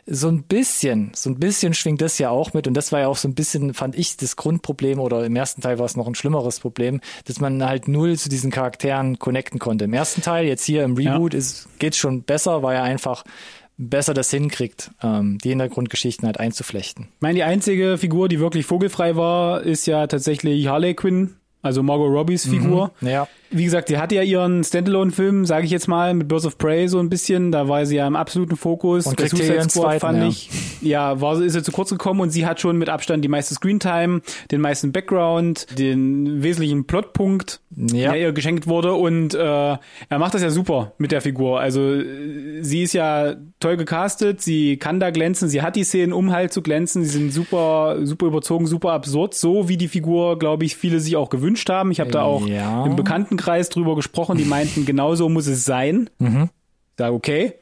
[0.06, 3.08] so ein bisschen, so ein bisschen schwingt das ja auch mit und das war ja
[3.08, 6.08] auch so ein bisschen, fand ich, das Grundproblem oder im ersten Teil war es noch
[6.08, 9.86] ein schlimmeres Problem, dass man halt null zu diesen Charakteren connecten konnte.
[9.86, 11.40] Im ersten Teil, jetzt hier im Reboot, ja.
[11.40, 13.24] ist, geht's schon besser, weil er einfach
[13.78, 17.08] besser das hinkriegt, ähm, die Hintergrundgeschichten halt einzuflechten.
[17.16, 21.82] Ich meine, die einzige Figur, die wirklich vogelfrei war, ist ja tatsächlich Harley Quinn, also
[21.82, 22.92] Margot Robbies Figur.
[23.00, 26.46] Mhm, ja wie gesagt, sie hatte ja ihren Standalone-Film, sage ich jetzt mal, mit Birds
[26.46, 27.52] of Prey so ein bisschen.
[27.52, 29.06] Da war sie ja im absoluten Fokus.
[29.06, 30.28] Und kriegt Squad zweiten, fand ja.
[30.28, 30.50] ich,
[30.82, 33.54] ja, war ist sie zu kurz gekommen und sie hat schon mit Abstand die meiste
[33.54, 38.12] Screentime, den meisten Background, den wesentlichen Plotpunkt, ja.
[38.12, 38.94] der ihr geschenkt wurde.
[38.94, 41.60] Und äh, er macht das ja super mit der Figur.
[41.60, 42.00] Also
[42.62, 46.54] sie ist ja toll gecastet, sie kann da glänzen, sie hat die Szenen, um halt
[46.54, 47.04] zu glänzen.
[47.04, 51.16] Sie sind super, super überzogen, super absurd, so wie die Figur, glaube ich, viele sich
[51.16, 51.92] auch gewünscht haben.
[51.92, 52.86] Ich habe da auch ja.
[52.86, 56.10] im Bekannten Bekanntenkreis drüber gesprochen, die meinten, genauso muss es sein.
[56.20, 56.50] Mhm.
[56.92, 57.54] Ich sage, okay,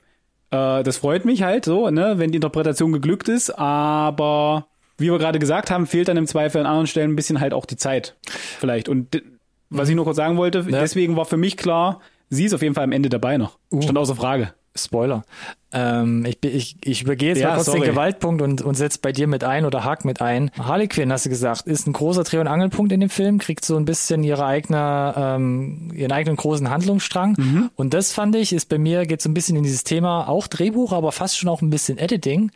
[0.52, 4.68] äh, das freut mich halt so, ne, wenn die Interpretation geglückt ist, aber
[4.98, 7.54] wie wir gerade gesagt haben, fehlt dann im Zweifel an anderen Stellen ein bisschen halt
[7.54, 8.16] auch die Zeit.
[8.60, 8.88] Vielleicht.
[8.88, 9.22] Und
[9.70, 10.80] was ich nur kurz sagen wollte, ja.
[10.80, 13.58] deswegen war für mich klar, sie ist auf jeden Fall am Ende dabei noch.
[13.72, 13.82] Uh.
[13.82, 14.54] Stand außer Frage.
[14.76, 15.24] Spoiler.
[15.74, 17.82] Ähm, ich, ich, ich übergehe jetzt ja, mal kurz sorry.
[17.82, 20.50] den Gewaltpunkt und, und setze bei dir mit ein oder hak mit ein.
[20.58, 23.66] Harley Quinn, hast du gesagt, ist ein großer Dreh- und Angelpunkt in dem Film, kriegt
[23.66, 27.36] so ein bisschen ihre eigene, ähm, ihren eigenen großen Handlungsstrang.
[27.38, 27.70] Mhm.
[27.76, 30.48] Und das fand ich, ist bei mir, geht so ein bisschen in dieses Thema, auch
[30.48, 32.52] Drehbuch, aber fast schon auch ein bisschen Editing.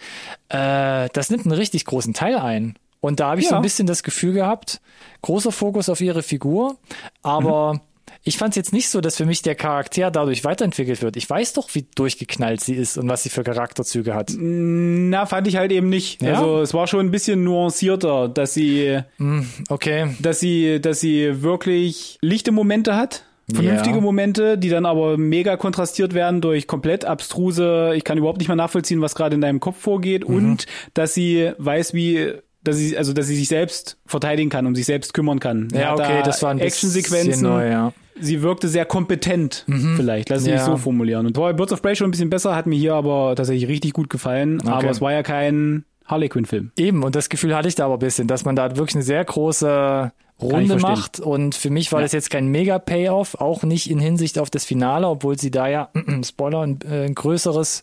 [0.47, 2.75] Äh, das nimmt einen richtig großen Teil ein.
[3.01, 3.51] Und da habe ich ja.
[3.51, 4.81] so ein bisschen das Gefühl gehabt,
[5.21, 6.77] großer Fokus auf ihre Figur,
[7.21, 7.79] aber mhm
[8.23, 11.15] ich fand es jetzt nicht so, dass für mich der Charakter dadurch weiterentwickelt wird.
[11.15, 14.33] Ich weiß doch, wie durchgeknallt sie ist und was sie für Charakterzüge hat.
[14.35, 16.21] Na, fand ich halt eben nicht.
[16.21, 16.35] Ja?
[16.35, 21.43] Also es war schon ein bisschen nuancierter, dass sie, mm, okay, dass sie, dass sie
[21.43, 23.23] wirklich lichte Momente hat.
[23.53, 24.03] Vernünftige yeah.
[24.03, 28.55] Momente, die dann aber mega kontrastiert werden durch komplett abstruse, ich kann überhaupt nicht mehr
[28.55, 30.35] nachvollziehen, was gerade in deinem Kopf vorgeht mhm.
[30.35, 30.65] und
[30.95, 32.33] dass sie weiß, wie
[32.67, 35.69] dass sie also dass sie sich selbst verteidigen kann, um sich selbst kümmern kann.
[35.73, 37.43] Ja, okay, da das waren Actionsequenzen.
[37.43, 39.95] Neu, ja sie wirkte sehr kompetent, mhm.
[39.95, 40.29] vielleicht.
[40.29, 40.53] Lass es ja.
[40.53, 41.25] mich so formulieren.
[41.25, 43.93] Und war Birds of Prey schon ein bisschen besser, hat mir hier aber tatsächlich richtig
[43.93, 44.59] gut gefallen.
[44.61, 44.69] Okay.
[44.69, 46.71] Aber es war ja kein Harley Quinn-Film.
[46.77, 49.03] Eben, und das Gefühl hatte ich da aber ein bisschen, dass man da wirklich eine
[49.03, 51.19] sehr große Runde macht.
[51.19, 52.05] Und für mich war ja.
[52.05, 55.89] das jetzt kein Mega-Payoff, auch nicht in Hinsicht auf das Finale, obwohl sie da ja,
[56.23, 57.81] Spoiler, ein, äh, ein größeres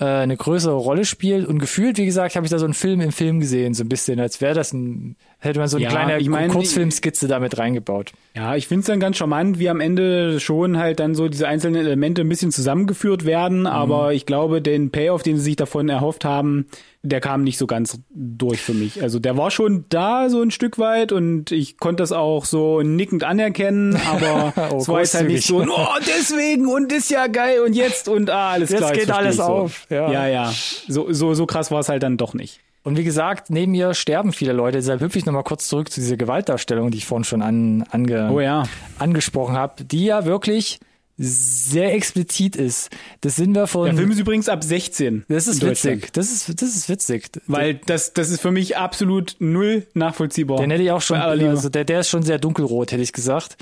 [0.00, 1.46] äh, eine größere Rolle spielt.
[1.46, 3.88] Und gefühlt, wie gesagt, habe ich da so einen Film im Film gesehen, so ein
[3.88, 7.58] bisschen, als wäre das ein, hätte man so eine ja, kleine ich mein, Kurzfilmskizze damit
[7.58, 8.12] reingebaut.
[8.36, 11.48] Ja, ich finde es dann ganz charmant, wie am Ende schon halt dann so diese
[11.48, 13.66] einzelnen Elemente ein bisschen zusammengeführt werden, mhm.
[13.66, 16.66] aber ich glaube, den Payoff, den sie sich davon erhofft haben,
[17.02, 19.02] der kam nicht so ganz durch für mich.
[19.02, 22.82] Also der war schon da so ein Stück weit und ich konnte das auch so
[22.82, 27.26] nickend anerkennen, aber oh, es war jetzt halt nicht so, oh, deswegen und ist ja
[27.26, 28.94] geil und jetzt und ah, alles jetzt klar.
[28.94, 29.42] Jetzt geht alles so.
[29.44, 29.86] auf.
[29.88, 30.28] Ja, ja.
[30.28, 30.52] ja.
[30.86, 32.60] So, so, so krass war es halt dann doch nicht.
[32.82, 34.78] Und wie gesagt, neben ihr sterben viele Leute.
[34.78, 38.30] Deshalb hüpfe ich nochmal kurz zurück zu dieser Gewaltdarstellung, die ich vorhin schon an, ange,
[38.32, 38.64] oh ja.
[38.98, 40.80] angesprochen habe, die ja wirklich
[41.22, 42.88] sehr explizit ist.
[43.20, 43.84] Das sind wir von.
[43.84, 45.26] Der Film ist übrigens ab 16.
[45.28, 46.10] Das ist witzig.
[46.14, 47.30] Das ist, das ist witzig.
[47.46, 50.56] Weil das, das ist für mich absolut null nachvollziehbar.
[50.56, 53.58] Den hätte ich auch schon, also der, der ist schon sehr dunkelrot, hätte ich gesagt.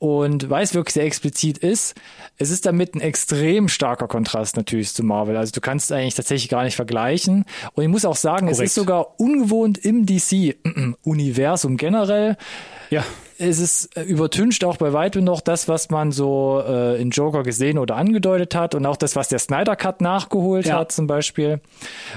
[0.00, 1.94] Und weil es wirklich sehr explizit ist,
[2.38, 5.36] es ist damit ein extrem starker Kontrast natürlich zu Marvel.
[5.36, 7.44] Also du kannst eigentlich tatsächlich gar nicht vergleichen.
[7.74, 8.60] Und ich muss auch sagen, Korrekt.
[8.60, 12.38] es ist sogar ungewohnt im DC-Universum generell.
[12.88, 13.04] Ja
[13.40, 17.42] es ist äh, übertüncht auch bei weitem noch das, was man so äh, in Joker
[17.42, 20.78] gesehen oder angedeutet hat und auch das, was der Snyder Cut nachgeholt ja.
[20.78, 21.60] hat zum Beispiel.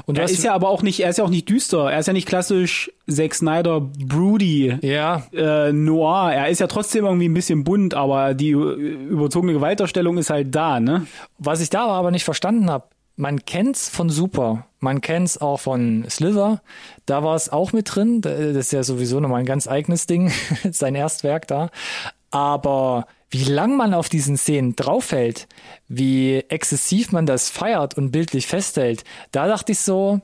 [0.05, 1.91] Und er ist ja aber auch nicht, er ist ja auch nicht düster.
[1.91, 5.23] Er ist ja nicht klassisch Zack Snyder Broody ja.
[5.33, 6.33] äh, Noir.
[6.33, 10.79] Er ist ja trotzdem irgendwie ein bisschen bunt, aber die überzogene Gewalterstellung ist halt da,
[10.79, 11.07] ne?
[11.38, 16.06] Was ich da aber nicht verstanden habe, man kennt's von Super, man kennt's auch von
[16.10, 16.62] Slither.
[17.06, 18.21] Da war es auch mit drin.
[18.21, 20.32] Das ist ja sowieso nochmal ein ganz eigenes Ding,
[20.71, 21.69] sein Erstwerk da.
[22.32, 25.47] Aber wie lang man auf diesen Szenen draufhält,
[25.88, 30.21] wie exzessiv man das feiert und bildlich festhält, da dachte ich so,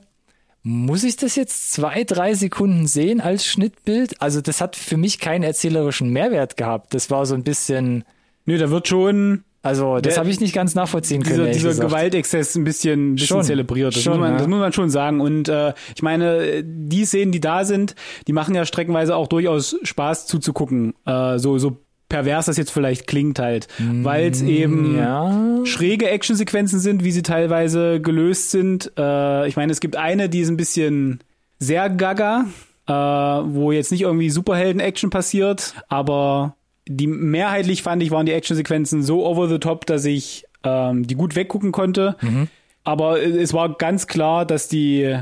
[0.62, 4.20] muss ich das jetzt zwei, drei Sekunden sehen als Schnittbild?
[4.20, 6.92] Also das hat für mich keinen erzählerischen Mehrwert gehabt.
[6.92, 8.04] Das war so ein bisschen.
[8.44, 11.52] Nö, da wird schon also das habe ich nicht ganz nachvollziehen können.
[11.52, 13.94] Dieser, dieser Gewaltexzess ein bisschen, ein bisschen schon, zelebriert.
[13.94, 14.38] Das, schon, muss man, ja.
[14.38, 15.20] das muss man schon sagen.
[15.20, 17.94] Und äh, ich meine, die Szenen, die da sind,
[18.26, 20.94] die machen ja streckenweise auch durchaus Spaß zuzugucken.
[21.04, 21.76] Äh, so, so
[22.08, 25.64] pervers das jetzt vielleicht klingt halt, mm, weil es eben ja.
[25.64, 28.92] schräge Actionsequenzen sind, wie sie teilweise gelöst sind.
[28.98, 31.20] Äh, ich meine, es gibt eine, die ist ein bisschen
[31.58, 32.46] sehr gaga,
[32.86, 36.56] äh, wo jetzt nicht irgendwie Superhelden-Action passiert, aber
[36.90, 41.14] die mehrheitlich fand ich, waren die Actionsequenzen so over the top, dass ich ähm, die
[41.14, 42.16] gut weggucken konnte.
[42.20, 42.48] Mhm.
[42.82, 45.16] Aber es war ganz klar, dass die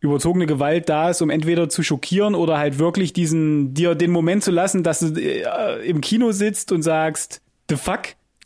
[0.00, 4.42] überzogene Gewalt da ist, um entweder zu schockieren oder halt wirklich diesen, dir den Moment
[4.42, 8.00] zu lassen, dass du äh, im Kino sitzt und sagst, the fuck?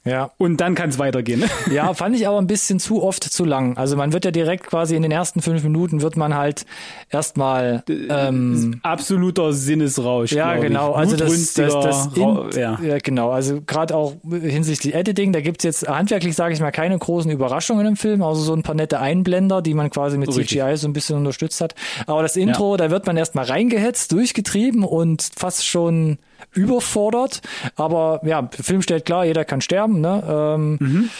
[0.07, 0.31] Ja.
[0.39, 1.45] Und dann kann es weitergehen.
[1.71, 3.77] Ja, fand ich aber ein bisschen zu oft zu lang.
[3.77, 6.65] Also man wird ja direkt quasi in den ersten fünf Minuten wird man halt
[7.11, 10.33] erstmal ähm, absoluter Sinnesrausch.
[10.33, 10.93] Ja, genau.
[10.93, 12.79] Also das, das, das in, ja.
[12.81, 12.99] ja.
[13.03, 13.31] genau.
[13.31, 17.87] Also gerade auch hinsichtlich Editing, da gibt's jetzt handwerklich, sage ich mal, keine großen Überraschungen
[17.87, 20.49] im Film, außer so ein paar nette Einblender, die man quasi mit Richtig.
[20.49, 21.75] CGI so ein bisschen unterstützt hat.
[22.07, 22.77] Aber das Intro, ja.
[22.77, 26.19] da wird man erstmal reingehetzt, durchgetrieben und fast schon
[26.53, 27.43] überfordert.
[27.77, 30.01] Aber ja, der Film stellt klar, jeder kann sterben.
[30.01, 30.23] Ne?
[30.27, 31.11] Ähm, mhm.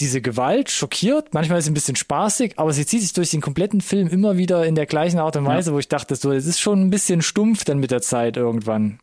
[0.00, 3.40] Diese Gewalt schockiert, manchmal ist sie ein bisschen spaßig, aber sie zieht sich durch den
[3.40, 5.74] kompletten Film immer wieder in der gleichen Art und Weise, ja.
[5.74, 8.98] wo ich dachte, so, es ist schon ein bisschen stumpf dann mit der Zeit irgendwann.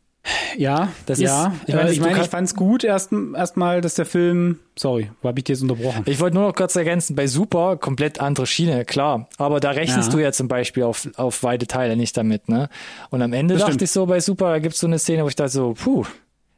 [0.56, 1.48] Ja, das ja.
[1.48, 4.60] Ist, ich meine, ich, mein, ich fand's gut erst erstmal, dass der Film.
[4.78, 6.04] Sorry, wo habe ich dir jetzt unterbrochen?
[6.06, 9.28] Ich wollte nur noch kurz ergänzen, bei Super komplett andere Schiene, klar.
[9.38, 10.16] Aber da rechnest ja.
[10.16, 12.70] du ja zum Beispiel auf, auf weite Teile nicht damit, ne?
[13.10, 13.82] Und am Ende das dachte stimmt.
[13.84, 16.06] ich so bei Super, da gibt's so eine Szene, wo ich dachte so, puh,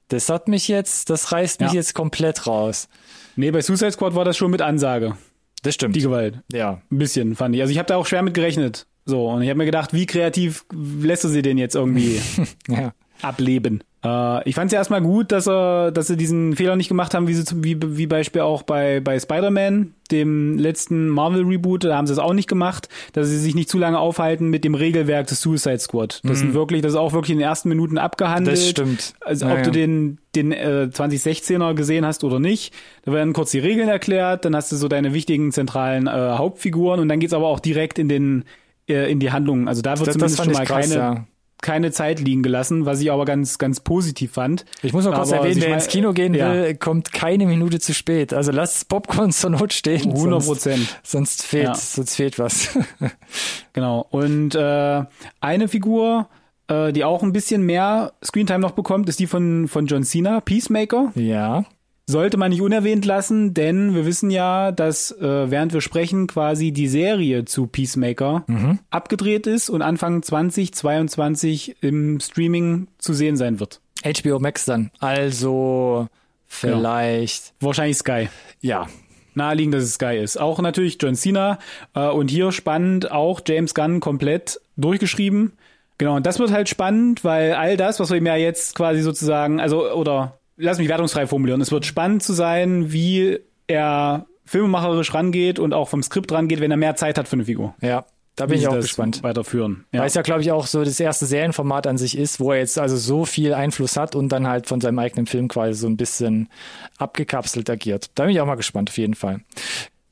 [0.10, 1.76] das hat mich jetzt, das reißt mich ja.
[1.76, 2.90] jetzt komplett raus.
[3.36, 5.18] Nee, bei Suicide Squad war das schon mit Ansage.
[5.64, 5.96] Das stimmt.
[5.96, 6.40] Die Gewalt.
[6.52, 6.82] Ja.
[6.92, 7.62] Ein bisschen, fand ich.
[7.62, 8.86] Also ich habe da auch schwer mit gerechnet.
[9.06, 12.22] So, und ich habe mir gedacht, wie kreativ lässt du sie denn jetzt irgendwie
[12.68, 12.94] ja.
[13.24, 13.84] Ableben?
[14.04, 17.14] Äh, ich fand es ja erstmal gut, dass er, dass sie diesen Fehler nicht gemacht
[17.14, 22.08] haben, wie sie wie, wie Beispiel auch bei, bei Spider-Man, dem letzten Marvel-Reboot, da haben
[22.08, 25.28] sie es auch nicht gemacht, dass sie sich nicht zu lange aufhalten mit dem Regelwerk
[25.28, 26.20] des Suicide Squad.
[26.24, 26.42] Das mhm.
[26.42, 28.58] sind wirklich, das ist auch wirklich in den ersten Minuten abgehandelt.
[28.58, 29.14] Das stimmt.
[29.22, 29.60] Also naja.
[29.60, 32.74] ob du den, den äh, 2016er gesehen hast oder nicht.
[33.06, 37.00] Da werden kurz die Regeln erklärt, dann hast du so deine wichtigen zentralen äh, Hauptfiguren
[37.00, 38.44] und dann geht's aber auch direkt in den
[38.90, 39.70] äh, in die Handlungen.
[39.70, 41.26] Also da wird das, zumindest das schon mal krass, keine ja
[41.64, 44.66] keine Zeit liegen gelassen, was ich aber ganz, ganz positiv fand.
[44.84, 46.54] Ich muss noch kurz aber erwähnen, wer ins Kino gehen ja.
[46.54, 48.34] will, kommt keine Minute zu spät.
[48.34, 50.12] Also lasst Popcorn zur Not stehen.
[50.12, 51.00] 100 Prozent.
[51.02, 51.76] Sonst, sonst, fehlt, ja.
[51.76, 52.78] sonst fehlt was.
[53.74, 54.06] genau.
[54.12, 55.04] Und äh,
[55.42, 56.28] eine Figur,
[56.68, 60.42] äh, die auch ein bisschen mehr Screentime noch bekommt, ist die von, von John Cena,
[60.42, 61.12] Peacemaker.
[61.16, 61.66] Ja
[62.06, 66.72] sollte man nicht unerwähnt lassen, denn wir wissen ja, dass äh, während wir sprechen quasi
[66.72, 68.80] die Serie zu Peacemaker mhm.
[68.90, 73.80] abgedreht ist und Anfang 2022 im Streaming zu sehen sein wird.
[74.04, 74.92] HBO Max dann.
[75.00, 76.08] Also
[76.46, 77.48] vielleicht.
[77.48, 77.68] Ja.
[77.68, 78.30] Wahrscheinlich Sky.
[78.60, 78.88] Ja.
[79.36, 80.40] Naheliegend, dass es Sky ist.
[80.40, 81.58] Auch natürlich John Cena
[81.96, 85.54] äh, und hier spannend auch James Gunn komplett durchgeschrieben.
[85.98, 89.02] Genau, und das wird halt spannend, weil all das, was wir ihm ja jetzt quasi
[89.02, 91.62] sozusagen, also, oder lass mich wertungsfrei formulieren.
[91.62, 96.72] Es wird spannend zu sein, wie er filmemacherisch rangeht und auch vom Skript rangeht, wenn
[96.72, 97.76] er mehr Zeit hat für eine Figur.
[97.82, 98.06] Ja.
[98.36, 99.22] Da bin ich auch gespannt.
[99.22, 99.86] Weiterführen.
[99.92, 100.00] Ja.
[100.00, 102.58] Weil es ja, glaube ich, auch so das erste Serienformat an sich ist, wo er
[102.58, 105.86] jetzt also so viel Einfluss hat und dann halt von seinem eigenen Film quasi so
[105.86, 106.50] ein bisschen
[106.98, 108.10] abgekapselt agiert.
[108.16, 109.42] Da bin ich auch mal gespannt, auf jeden Fall.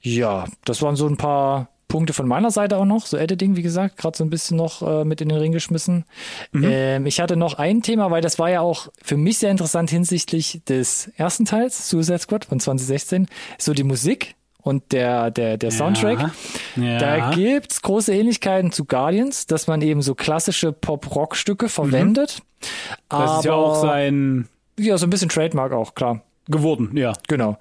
[0.02, 3.62] Ja, das waren so ein paar Punkte von meiner Seite auch noch, so Editing, wie
[3.62, 6.06] gesagt, gerade so ein bisschen noch äh, mit in den Ring geschmissen.
[6.54, 6.64] Mhm.
[6.66, 9.90] Ähm, ich hatte noch ein Thema, weil das war ja auch für mich sehr interessant
[9.90, 13.28] hinsichtlich des ersten Teils, Suicide Squad von 2016,
[13.58, 16.32] so die Musik und der, der, der Soundtrack.
[16.78, 16.98] Ja, ja.
[16.98, 22.40] Da gibt's große Ähnlichkeiten zu Guardians, dass man eben so klassische Pop-Rock-Stücke verwendet.
[22.40, 22.66] Mhm.
[23.10, 24.48] Das ist ja auch sein
[24.80, 27.14] Ja, so ein bisschen Trademark auch, klar geworden, ja.
[27.28, 27.58] Genau.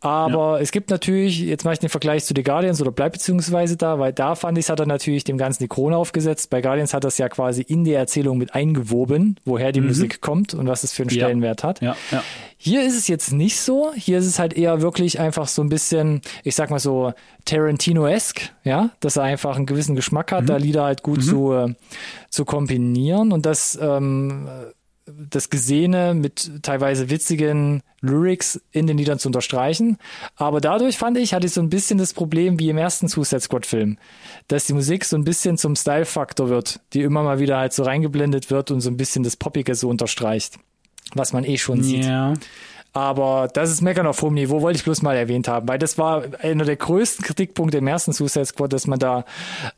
[0.00, 0.60] Aber ja.
[0.60, 3.98] es gibt natürlich, jetzt mache ich den Vergleich zu The Guardians oder bleib beziehungsweise da,
[3.98, 6.50] weil da fand ich, hat er natürlich dem Ganzen die Krone aufgesetzt.
[6.50, 9.88] Bei Guardians hat das ja quasi in die Erzählung mit eingewoben, woher die mhm.
[9.88, 11.68] Musik kommt und was es für einen Stellenwert ja.
[11.68, 11.80] hat.
[11.80, 12.22] Ja, ja.
[12.56, 13.92] Hier ist es jetzt nicht so.
[13.94, 17.12] Hier ist es halt eher wirklich einfach so ein bisschen, ich sag mal so
[17.44, 20.46] Tarantino-esque, ja, dass er einfach einen gewissen Geschmack hat, mhm.
[20.46, 21.22] da Lieder halt gut mhm.
[21.22, 21.74] zu, äh,
[22.30, 24.48] zu kombinieren und das ähm,
[25.06, 29.98] das Gesehene mit teilweise witzigen Lyrics in den Liedern zu unterstreichen.
[30.36, 33.40] Aber dadurch fand ich, hatte ich so ein bisschen das Problem wie im ersten Suicide
[33.40, 33.98] Squad Film,
[34.48, 37.82] dass die Musik so ein bisschen zum Style-Faktor wird, die immer mal wieder halt so
[37.82, 40.58] reingeblendet wird und so ein bisschen das Poppige so unterstreicht,
[41.14, 42.06] was man eh schon sieht.
[42.06, 42.34] Ja.
[42.94, 45.98] Aber das ist Meckern auf hohem Niveau, wollte ich bloß mal erwähnt haben, weil das
[45.98, 49.24] war einer der größten Kritikpunkte im ersten Suicide Squad, dass man da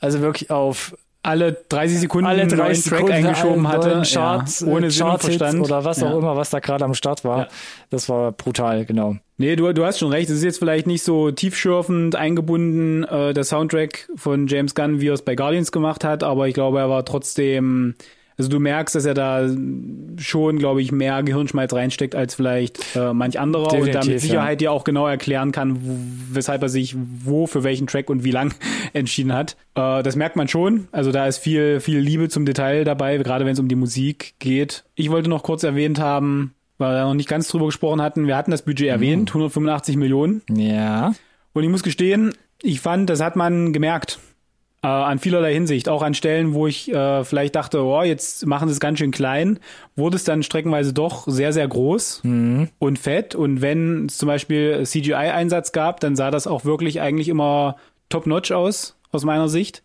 [0.00, 0.94] also wirklich auf
[1.26, 5.60] alle 30 Sekunden alle 30 Track Sekunden eingeschoben hatte, Chart, ja, ohne Sinn und Verstand
[5.60, 6.18] oder was auch ja.
[6.18, 7.38] immer, was da gerade am Start war.
[7.38, 7.48] Ja.
[7.90, 9.16] Das war brutal, genau.
[9.38, 10.30] Nee, du, du hast schon recht.
[10.30, 15.08] Es ist jetzt vielleicht nicht so tiefschürfend eingebunden, äh, der Soundtrack von James Gunn, wie
[15.08, 17.94] er es bei Guardians gemacht hat, aber ich glaube, er war trotzdem
[18.38, 19.48] also du merkst, dass er da
[20.18, 24.20] schon, glaube ich, mehr Gehirnschmalz reinsteckt als vielleicht äh, manch anderer Definitiv, und da mit
[24.20, 24.68] Sicherheit ja.
[24.68, 25.78] dir auch genau erklären kann,
[26.30, 28.54] weshalb er sich wo für welchen Track und wie lang
[28.92, 29.56] entschieden hat.
[29.74, 30.88] Äh, das merkt man schon.
[30.92, 34.34] Also da ist viel, viel Liebe zum Detail dabei, gerade wenn es um die Musik
[34.38, 34.84] geht.
[34.94, 38.26] Ich wollte noch kurz erwähnt haben, weil wir noch nicht ganz drüber gesprochen hatten.
[38.26, 40.42] Wir hatten das Budget erwähnt, 185 Millionen.
[40.50, 41.14] Ja.
[41.54, 44.18] Und ich muss gestehen, ich fand, das hat man gemerkt
[44.86, 45.88] äh, an vielerlei Hinsicht.
[45.88, 49.10] Auch an Stellen, wo ich äh, vielleicht dachte, oh, jetzt machen sie es ganz schön
[49.10, 49.58] klein,
[49.96, 52.68] wurde es dann streckenweise doch sehr, sehr groß mhm.
[52.78, 53.34] und fett.
[53.34, 57.76] Und wenn es zum Beispiel CGI-Einsatz gab, dann sah das auch wirklich eigentlich immer
[58.10, 59.82] top-notch aus, aus meiner Sicht.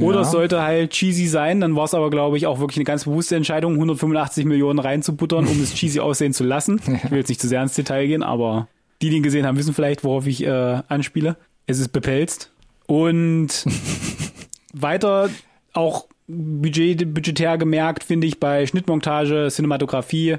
[0.00, 0.22] Oder ja.
[0.22, 3.04] es sollte halt cheesy sein, dann war es aber, glaube ich, auch wirklich eine ganz
[3.04, 6.80] bewusste Entscheidung, 185 Millionen reinzubuttern, um es cheesy aussehen zu lassen.
[7.04, 8.66] Ich will jetzt nicht zu sehr ins Detail gehen, aber
[9.02, 11.36] die, die ihn gesehen haben, wissen vielleicht, worauf ich äh, anspiele.
[11.66, 12.50] Es ist bepelzt.
[12.86, 13.64] Und
[14.74, 15.30] weiter
[15.72, 20.36] auch budget, budgetär gemerkt, finde ich, bei Schnittmontage, Cinematografie.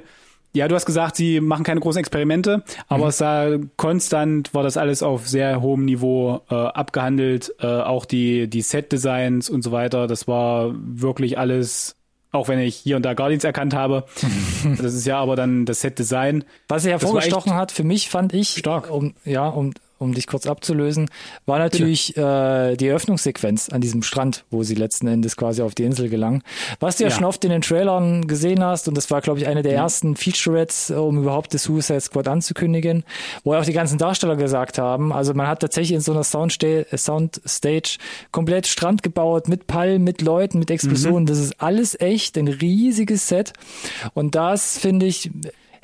[0.52, 3.08] Ja, du hast gesagt, sie machen keine großen Experimente, aber mhm.
[3.10, 7.54] es sah konstant, war das alles auf sehr hohem Niveau äh, abgehandelt.
[7.60, 11.96] Äh, auch die, die Set-Designs und so weiter, das war wirklich alles,
[12.32, 14.04] auch wenn ich hier und da Guardians erkannt habe.
[14.80, 16.44] das ist ja aber dann das Set-Design.
[16.68, 18.90] Was er hervorgestochen hat, für mich fand ich, stark.
[18.90, 21.10] um, ja, um, um dich kurz abzulösen,
[21.46, 25.84] war natürlich äh, die Eröffnungssequenz an diesem Strand, wo sie letzten Endes quasi auf die
[25.84, 26.42] Insel gelangen.
[26.80, 29.40] Was du ja, ja schon oft in den Trailern gesehen hast, und das war, glaube
[29.40, 29.82] ich, eine der ja.
[29.82, 33.04] ersten Featurettes, um überhaupt das Suicide Squad anzukündigen,
[33.44, 36.84] wo auch die ganzen Darsteller gesagt haben, also man hat tatsächlich in so einer Soundsta
[36.94, 37.96] Soundstage
[38.32, 41.22] komplett Strand gebaut, mit Palmen, mit Leuten, mit Explosionen.
[41.22, 41.26] Mhm.
[41.26, 43.52] Das ist alles echt, ein riesiges Set.
[44.14, 45.30] Und das finde ich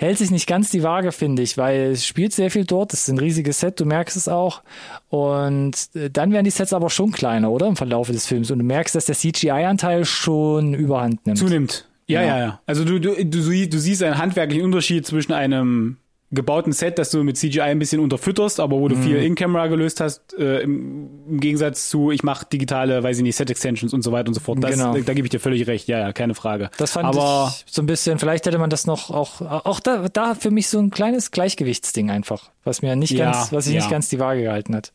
[0.03, 2.93] hält sich nicht ganz die Waage, finde ich, weil es spielt sehr viel dort.
[2.93, 4.63] Es ist ein riesiges Set, du merkst es auch.
[5.09, 7.69] Und äh, dann werden die Sets aber schon kleiner, oder?
[7.69, 8.51] Im Verlauf des Films.
[8.51, 11.39] Und du merkst, dass der CGI-Anteil schon überhand nimmt.
[11.39, 11.89] Zunimmt.
[12.09, 12.39] Ja, ja, ja.
[12.39, 12.61] ja.
[12.67, 15.97] Also du, du, du, du siehst einen handwerklichen Unterschied zwischen einem
[16.33, 19.03] gebauten Set, das du mit CGI ein bisschen unterfütterst, aber wo du mhm.
[19.03, 23.37] viel in-Camera gelöst hast, äh, im, im, Gegensatz zu, ich mache digitale, weiß ich nicht,
[23.37, 24.63] Set-Extensions und so weiter und so fort.
[24.63, 24.95] Das, genau.
[24.95, 26.71] Da, da gebe ich dir völlig recht, ja, ja, keine Frage.
[26.79, 30.09] Das fand aber, ich so ein bisschen, vielleicht hätte man das noch auch, auch da,
[30.09, 33.75] da für mich so ein kleines Gleichgewichtsding einfach, was mir nicht ja, ganz, was sich
[33.75, 33.81] ja.
[33.81, 34.93] nicht ganz die Waage gehalten hat.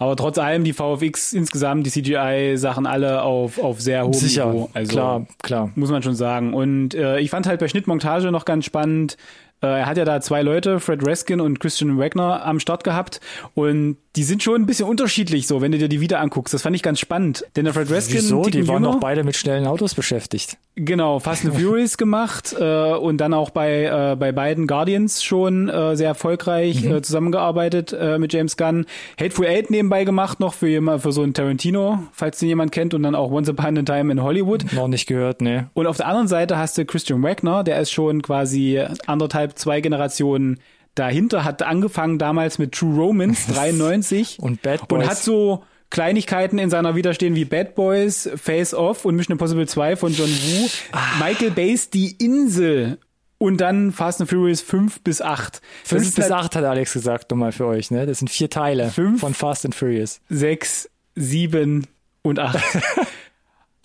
[0.00, 4.70] Aber trotz allem die VFX insgesamt, die CGI-Sachen alle auf, auf sehr hohem Sicher, Niveau.
[4.72, 5.72] Also, klar, klar.
[5.74, 6.54] Muss man schon sagen.
[6.54, 9.16] Und äh, ich fand halt bei Schnittmontage noch ganz spannend,
[9.60, 13.20] er hat ja da zwei Leute, Fred Reskin und Christian Wagner, am Start gehabt.
[13.54, 16.52] Und die sind schon ein bisschen unterschiedlich, so, wenn du dir die wieder anguckst.
[16.52, 17.44] Das fand ich ganz spannend.
[17.54, 18.16] Denn der Fred Reskin.
[18.16, 18.42] Wieso?
[18.42, 20.56] Die waren doch beide mit schnellen Autos beschäftigt.
[20.74, 25.68] Genau, Fast and Furious gemacht äh, und dann auch bei, äh, bei beiden Guardians schon
[25.68, 26.96] äh, sehr erfolgreich mhm.
[26.96, 28.86] äh, zusammengearbeitet äh, mit James Gunn.
[29.20, 32.94] Hateful Eight nebenbei gemacht, noch für jemand, für so einen Tarantino, falls den jemand kennt,
[32.94, 34.72] und dann auch Once Upon a Time in Hollywood.
[34.72, 35.70] Noch nicht gehört, ne.
[35.74, 39.80] Und auf der anderen Seite hast du Christian Wagner, der ist schon quasi anderthalb, zwei
[39.80, 40.58] Generationen
[40.94, 45.02] dahinter, hat angefangen damals mit True Romance 93 und Bad Boys.
[45.02, 49.66] und hat so Kleinigkeiten in seiner Widerstehen wie Bad Boys, Face Off und Mission Impossible
[49.66, 50.98] 2 von John Woo, ah.
[51.18, 52.98] Michael Bays Die Insel
[53.38, 55.62] und dann Fast and Furious 5 bis 8.
[55.84, 58.04] 5 bis 8 hat Alex gesagt, nochmal für euch, ne?
[58.04, 60.20] Das sind vier Teile 5, von Fast and Furious.
[60.28, 61.86] 6, 7
[62.22, 62.58] und 8.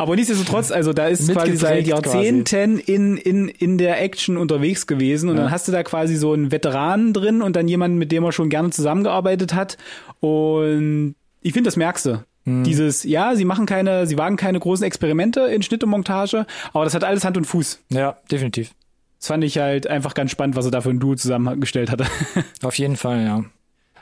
[0.04, 5.30] Aber nichtsdestotrotz, also da ist quasi seit Jahrzehnten in, in, in der Action unterwegs gewesen
[5.30, 5.44] und ja.
[5.44, 8.34] dann hast du da quasi so einen Veteranen drin und dann jemanden, mit dem er
[8.34, 9.78] schon gerne zusammengearbeitet hat
[10.20, 12.24] und ich finde, das merkst du.
[12.44, 12.66] Mhm.
[12.66, 16.84] Dieses, ja, sie machen keine, sie wagen keine großen Experimente in Schnitt und Montage, aber
[16.84, 17.80] das hat alles Hand und Fuß.
[17.88, 18.72] Ja, definitiv.
[19.20, 22.08] Das fand ich halt einfach ganz spannend, was er da für ein Duo zusammengestellt hatte.
[22.62, 23.46] Auf jeden Fall, ja.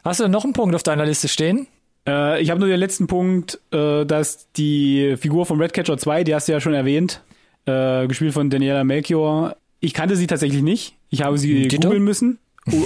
[0.03, 1.67] Hast du noch einen Punkt auf deiner Liste stehen?
[2.07, 6.35] Äh, ich habe nur den letzten Punkt, äh, dass die Figur von Redcatcher 2, die
[6.35, 7.21] hast du ja schon erwähnt,
[7.65, 9.55] äh, gespielt von Daniela Melchior.
[9.79, 10.95] Ich kannte sie tatsächlich nicht.
[11.09, 11.87] Ich habe sie Dito?
[11.87, 12.39] googeln müssen.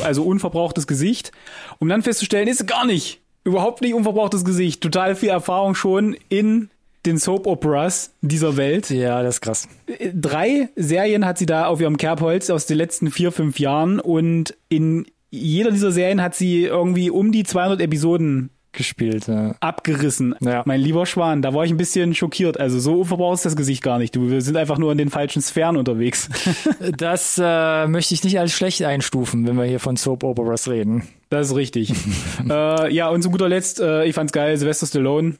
[0.04, 1.32] Also unverbrauchtes Gesicht.
[1.80, 3.20] Um dann festzustellen, ist sie gar nicht.
[3.44, 4.82] Überhaupt nicht unverbrauchtes Gesicht.
[4.82, 6.70] Total viel Erfahrung schon in
[7.06, 8.90] den Soap Operas dieser Welt.
[8.90, 9.68] Ja, das ist krass.
[10.14, 14.56] Drei Serien hat sie da auf ihrem Kerbholz aus den letzten vier, fünf Jahren und
[14.70, 19.28] in jeder dieser Serien hat sie irgendwie um die 200 Episoden gespielt.
[19.28, 19.56] Ja.
[19.60, 20.36] Abgerissen.
[20.42, 20.64] Ja.
[20.66, 22.60] Mein lieber Schwan, da war ich ein bisschen schockiert.
[22.60, 24.16] Also so unverbraucht ist das Gesicht gar nicht.
[24.16, 26.30] Du, wir sind einfach nur in den falschen Sphären unterwegs.
[26.98, 31.04] das äh, möchte ich nicht als schlecht einstufen, wenn wir hier von Soap Operas reden.
[31.30, 31.94] Das ist richtig.
[32.50, 35.36] äh, ja, und zu guter Letzt, äh, ich fand's geil, Sylvester Stallone.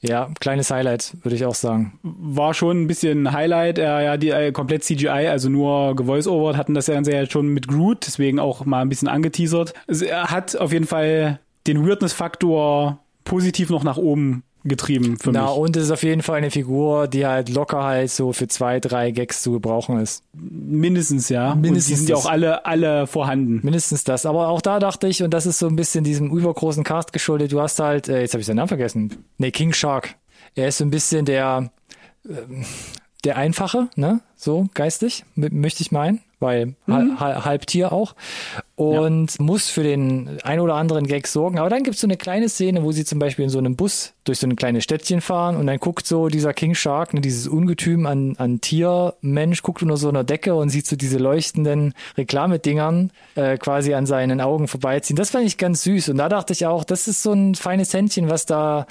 [0.00, 1.98] Ja, kleines Highlight, würde ich auch sagen.
[2.02, 3.78] War schon ein bisschen Highlight.
[3.78, 8.06] Äh, ja, die äh, komplett CGI, also nur gevoice-over, hatten das ja schon mit Groot,
[8.06, 9.72] deswegen auch mal ein bisschen angeteasert.
[9.88, 15.50] Er hat auf jeden Fall den Weirdness-Faktor positiv noch nach oben getrieben für Na, mich.
[15.50, 18.48] Na, und es ist auf jeden Fall eine Figur, die halt locker halt so für
[18.48, 20.24] zwei, drei Gags zu gebrauchen ist.
[20.32, 21.54] Mindestens, ja.
[21.54, 21.74] Mindestens.
[21.74, 23.60] Und die sind ja auch alle, alle vorhanden.
[23.62, 24.24] Mindestens das.
[24.24, 27.52] Aber auch da dachte ich, und das ist so ein bisschen diesem übergroßen Cast geschuldet,
[27.52, 29.24] du hast halt, äh, jetzt habe ich seinen Namen vergessen.
[29.36, 30.16] Nee, King Shark.
[30.54, 31.70] Er ist so ein bisschen der,
[32.26, 32.32] äh,
[33.24, 34.20] der Einfache, ne?
[34.36, 37.18] So geistig, möchte ich meinen weil mhm.
[37.18, 38.14] halb Tier auch
[38.76, 39.44] und ja.
[39.44, 41.58] muss für den ein oder anderen Gag sorgen.
[41.58, 43.76] Aber dann gibt es so eine kleine Szene, wo sie zum Beispiel in so einem
[43.76, 47.20] Bus durch so ein kleines Städtchen fahren und dann guckt so dieser King Shark, ne,
[47.20, 51.94] dieses Ungetüm an, an Tiermensch, guckt unter so einer Decke und sieht so diese leuchtenden
[52.18, 55.16] Reklamedingern äh, quasi an seinen Augen vorbeiziehen.
[55.16, 57.94] Das fand ich ganz süß und da dachte ich auch, das ist so ein feines
[57.94, 58.86] Händchen, was da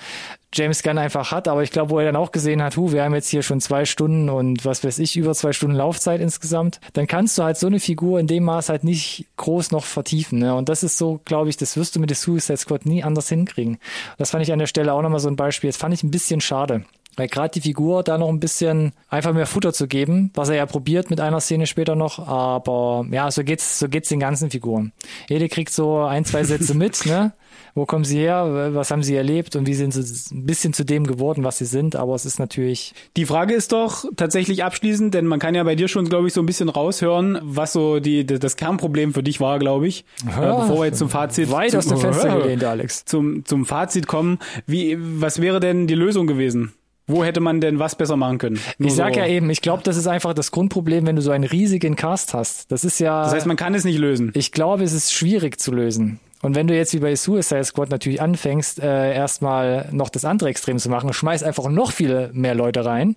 [0.54, 3.04] James Gunn einfach hat, aber ich glaube, wo er dann auch gesehen hat, hu, wir
[3.04, 6.80] haben jetzt hier schon zwei Stunden und was weiß ich, über zwei Stunden Laufzeit insgesamt,
[6.94, 10.40] dann kannst du halt so eine Figur in dem Maß halt nicht groß noch vertiefen.
[10.40, 10.56] Ne?
[10.56, 13.30] Und das ist so, glaube ich, das wirst du mit der Suicide Squad nie anders
[13.30, 13.78] hinkriegen.
[14.18, 15.70] Das fand ich an der Stelle auch nochmal so ein Beispiel.
[15.70, 16.86] Das fand ich ein bisschen schade.
[17.16, 20.56] Weil gerade die Figur da noch ein bisschen einfach mehr Futter zu geben, was er
[20.56, 24.50] ja probiert mit einer Szene später noch, aber ja, so geht's, so geht's den ganzen
[24.50, 24.94] Figuren.
[25.30, 27.34] Jede kriegt so ein, zwei Sätze mit, ne?
[27.76, 30.86] wo kommen sie her, was haben sie erlebt und wie sind sie ein bisschen zu
[30.86, 31.96] dem geworden, was sie sind.
[31.96, 32.94] Aber es ist natürlich.
[33.18, 36.34] Die Frage ist doch tatsächlich abschließend, denn man kann ja bei dir schon, glaube ich,
[36.34, 40.06] so ein bisschen raushören, was so die, das Kernproblem für dich war, glaube ich.
[40.26, 41.52] Ja, äh, bevor wir jetzt zum Fazit.
[41.52, 43.06] Weit zum, aus dem Fenster gelehnt, Alex.
[43.06, 44.40] Zum, zum Fazit kommen.
[44.68, 46.74] Wie, was wäre denn die Lösung gewesen?
[47.06, 48.60] Wo hätte man denn was besser machen können?
[48.78, 49.20] Nur ich sag so.
[49.20, 52.34] ja eben, ich glaube, das ist einfach das Grundproblem, wenn du so einen riesigen Cast
[52.34, 52.72] hast.
[52.72, 53.24] Das ist ja.
[53.24, 54.32] Das heißt, man kann es nicht lösen.
[54.36, 56.20] Ich glaube, es ist schwierig zu lösen.
[56.44, 60.50] Und wenn du jetzt wie bei Suicide Squad natürlich anfängst, äh, erstmal noch das andere
[60.50, 63.16] Extrem zu machen, schmeiß einfach noch viele mehr Leute rein,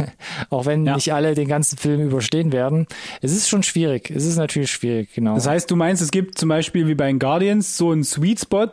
[0.50, 0.94] auch wenn ja.
[0.94, 2.86] nicht alle den ganzen Film überstehen werden.
[3.20, 4.10] Es ist schon schwierig.
[4.10, 5.34] Es ist natürlich schwierig, genau.
[5.34, 8.40] Das heißt, du meinst, es gibt zum Beispiel wie bei den Guardians so einen Sweet
[8.40, 8.70] Spot,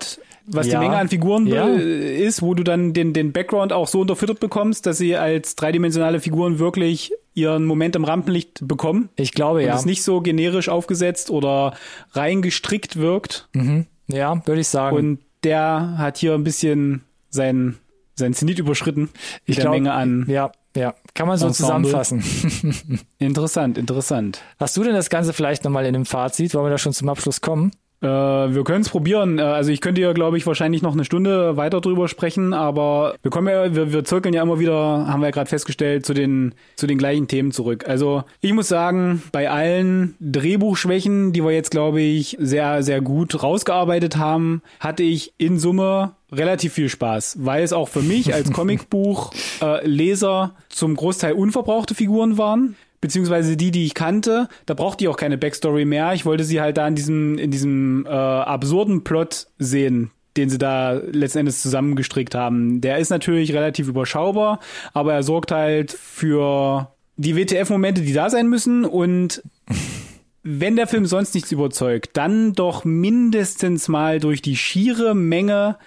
[0.52, 0.80] was ja.
[0.80, 1.68] die Menge an Figuren ja.
[1.68, 6.20] ist, wo du dann den, den Background auch so unterfüttert bekommst, dass sie als dreidimensionale
[6.20, 9.10] Figuren wirklich ihren Moment im Rampenlicht bekommen.
[9.16, 9.72] Ich glaube, ja.
[9.72, 11.74] Und es nicht so generisch aufgesetzt oder
[12.12, 13.48] reingestrickt wirkt.
[13.54, 13.86] Mhm.
[14.08, 14.96] Ja, würde ich sagen.
[14.96, 17.78] Und der hat hier ein bisschen sein,
[18.16, 19.10] sein Zenit überschritten.
[19.46, 20.26] Ich der glaub, Menge an.
[20.28, 20.96] Ja, ja.
[21.14, 21.92] Kann man so Ensemble.
[21.92, 23.00] zusammenfassen.
[23.20, 24.42] interessant, interessant.
[24.60, 26.54] Hast du denn das Ganze vielleicht nochmal in einem Fazit?
[26.56, 27.72] Wollen wir da schon zum Abschluss kommen?
[28.02, 29.40] Äh, wir können es probieren.
[29.40, 33.16] Äh, also ich könnte ja, glaube ich, wahrscheinlich noch eine Stunde weiter drüber sprechen, aber
[33.22, 36.14] wir kommen ja, wir, wir zirkeln ja immer wieder, haben wir ja gerade festgestellt, zu
[36.14, 37.88] den, zu den gleichen Themen zurück.
[37.88, 43.44] Also ich muss sagen, bei allen Drehbuchschwächen, die wir jetzt, glaube ich, sehr, sehr gut
[43.44, 48.52] rausgearbeitet haben, hatte ich in Summe relativ viel Spaß, weil es auch für mich als
[48.54, 55.08] Comicbuchleser äh, zum Großteil unverbrauchte Figuren waren beziehungsweise die, die ich kannte, da braucht die
[55.08, 56.14] auch keine Backstory mehr.
[56.14, 60.58] Ich wollte sie halt da in diesem, in diesem äh, absurden Plot sehen, den sie
[60.58, 62.82] da letzten Endes zusammengestrickt haben.
[62.82, 64.60] Der ist natürlich relativ überschaubar,
[64.94, 69.44] aber er sorgt halt für die WTF-Momente, die da sein müssen und
[70.44, 75.78] wenn der Film sonst nichts überzeugt, dann doch mindestens mal durch die schiere Menge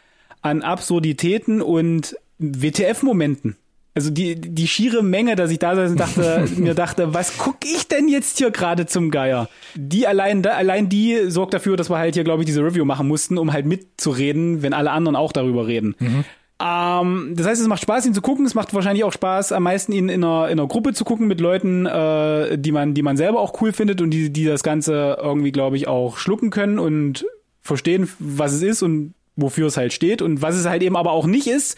[0.42, 3.56] an Absurditäten und WTF-Momenten
[3.94, 7.64] also die, die schiere Menge, dass ich da saß und dachte, mir dachte, was guck
[7.64, 9.48] ich denn jetzt hier gerade zum Geier?
[9.74, 12.84] Die allein, da, allein die sorgt dafür, dass wir halt hier, glaube ich, diese Review
[12.84, 15.94] machen mussten, um halt mitzureden, wenn alle anderen auch darüber reden.
[15.98, 16.24] Mhm.
[16.62, 18.46] Ähm, das heißt, es macht Spaß, ihn zu gucken.
[18.46, 21.26] Es macht wahrscheinlich auch Spaß, am meisten ihn in einer, in einer Gruppe zu gucken
[21.26, 24.62] mit Leuten, äh, die man, die man selber auch cool findet und die, die das
[24.62, 27.26] Ganze irgendwie, glaube ich, auch schlucken können und
[27.60, 31.12] verstehen, was es ist und wofür es halt steht und was es halt eben aber
[31.12, 31.76] auch nicht ist.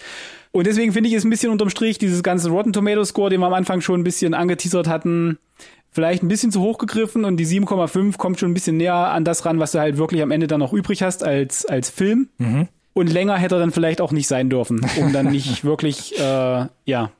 [0.55, 3.41] Und deswegen finde ich es ein bisschen unterm Strich, dieses ganze Rotten Tomato Score, den
[3.41, 5.37] wir am Anfang schon ein bisschen angeteasert hatten,
[5.91, 9.25] vielleicht ein bisschen zu hoch gegriffen und die 7,5 kommt schon ein bisschen näher an
[9.25, 12.29] das ran, was du halt wirklich am Ende dann noch übrig hast als, als Film.
[12.39, 12.69] Mhm.
[12.93, 16.67] Und länger hätte er dann vielleicht auch nicht sein dürfen, um dann nicht wirklich, äh,
[16.85, 17.11] ja.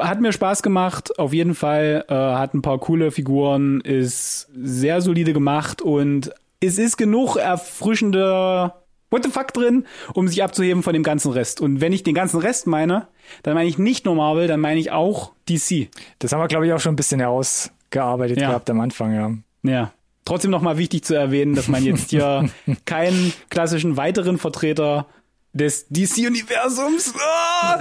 [0.00, 2.04] Hat mir Spaß gemacht, auf jeden Fall.
[2.08, 8.83] Äh, hat ein paar coole Figuren, ist sehr solide gemacht und es ist genug erfrischender
[9.10, 11.60] What the fuck drin, um sich abzuheben von dem ganzen Rest.
[11.60, 13.06] Und wenn ich den ganzen Rest meine,
[13.42, 15.88] dann meine ich nicht nur Marvel, dann meine ich auch DC.
[16.18, 18.48] Das haben wir, glaube ich, auch schon ein bisschen herausgearbeitet ja.
[18.48, 19.30] gehabt am Anfang, ja.
[19.70, 19.92] Ja.
[20.24, 22.48] Trotzdem nochmal wichtig zu erwähnen, dass man jetzt hier
[22.86, 25.06] keinen klassischen weiteren Vertreter
[25.52, 27.78] des DC-Universums oh,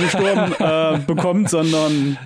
[0.00, 2.18] gestorben äh, bekommt, sondern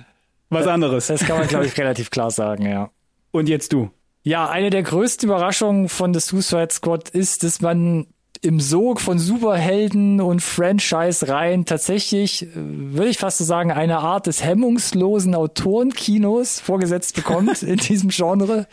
[0.49, 1.07] was anderes.
[1.07, 2.89] Das kann man, glaube ich, relativ klar sagen, ja.
[3.31, 3.91] Und jetzt du.
[4.23, 8.07] Ja, eine der größten Überraschungen von The Suicide Squad ist, dass man
[8.41, 14.27] im Sog von Superhelden und Franchise-Reihen tatsächlich, äh, würde ich fast so sagen, eine Art
[14.27, 18.67] des hemmungslosen Autorenkinos vorgesetzt bekommt in diesem Genre.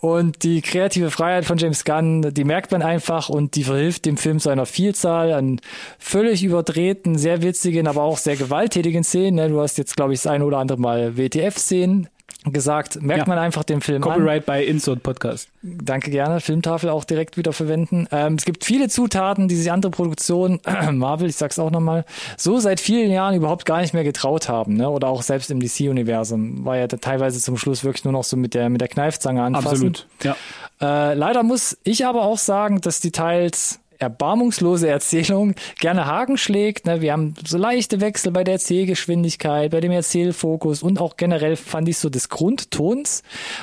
[0.00, 4.18] Und die kreative Freiheit von James Gunn, die merkt man einfach und die verhilft dem
[4.18, 5.60] Film zu einer Vielzahl an
[5.98, 9.36] völlig überdrehten, sehr witzigen, aber auch sehr gewalttätigen Szenen.
[9.36, 9.48] Ne?
[9.48, 12.08] Du hast jetzt, glaube ich, das eine oder andere Mal WTF-Szenen
[12.52, 13.28] gesagt, merkt ja.
[13.28, 14.46] man einfach den Film Copyright an.
[14.46, 15.48] bei Insert Podcast.
[15.62, 18.06] Danke gerne, Filmtafel auch direkt wieder verwenden.
[18.10, 22.04] Ähm, es gibt viele Zutaten, die sich andere Produktionen, äh, Marvel, ich sag's auch nochmal,
[22.36, 24.88] so seit vielen Jahren überhaupt gar nicht mehr getraut haben, ne?
[24.88, 28.54] Oder auch selbst im DC-Universum war ja teilweise zum Schluss wirklich nur noch so mit
[28.54, 29.68] der mit der Kneifzange anfassen.
[29.68, 30.06] Absolut.
[30.22, 30.36] Ja.
[30.80, 36.86] Äh, leider muss ich aber auch sagen, dass die teils erbarmungslose Erzählung gerne Haken schlägt.
[36.86, 37.00] Ne?
[37.00, 41.88] Wir haben so leichte Wechsel bei der Erzählgeschwindigkeit, bei dem Erzählfokus und auch generell fand
[41.88, 43.22] ich so des Grundtons.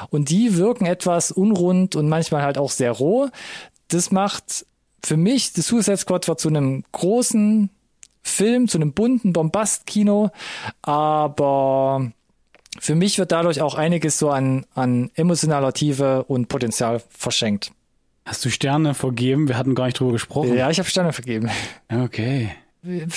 [0.10, 3.30] Und die wirken etwas unrund und manchmal halt auch sehr roh.
[3.88, 4.66] Das macht
[5.04, 7.70] für mich das Suicide Squad zwar zu einem großen
[8.24, 10.32] Film, zu einem bunten Bombast-Kino,
[10.82, 12.12] aber
[12.80, 17.72] für mich wird dadurch auch einiges so an, an emotionaler Tiefe und Potenzial verschenkt.
[18.26, 19.48] Hast du Sterne vergeben?
[19.48, 20.56] Wir hatten gar nicht drüber gesprochen.
[20.56, 21.50] Ja, ich habe Sterne vergeben.
[21.90, 22.52] Okay.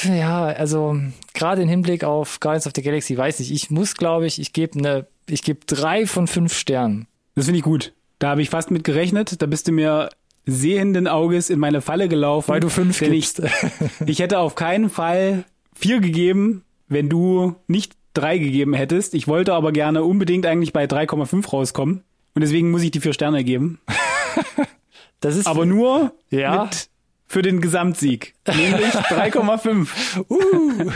[0.04, 0.96] Ja, also
[1.34, 4.52] gerade im Hinblick auf Guardians of the Galaxy weiß ich, ich muss, glaube ich, ich
[4.52, 7.06] gebe eine, ich gebe drei von fünf Sternen.
[7.34, 7.92] Das finde ich gut.
[8.18, 9.42] Da habe ich fast mit gerechnet.
[9.42, 10.10] Da bist du mir
[10.46, 12.48] sehenden Auges in meine Falle gelaufen.
[12.48, 13.40] Weil du fünf gibst.
[13.40, 15.44] Ich, ich hätte auf keinen Fall
[15.74, 19.14] vier gegeben, wenn du nicht drei gegeben hättest.
[19.14, 22.02] Ich wollte aber gerne unbedingt eigentlich bei 3,5 rauskommen.
[22.34, 23.80] Und deswegen muss ich die vier Sterne geben.
[25.20, 26.64] Das ist aber nur ja.
[26.64, 26.90] mit
[27.26, 29.88] für den Gesamtsieg, nämlich 3,5.
[30.28, 30.90] Uh,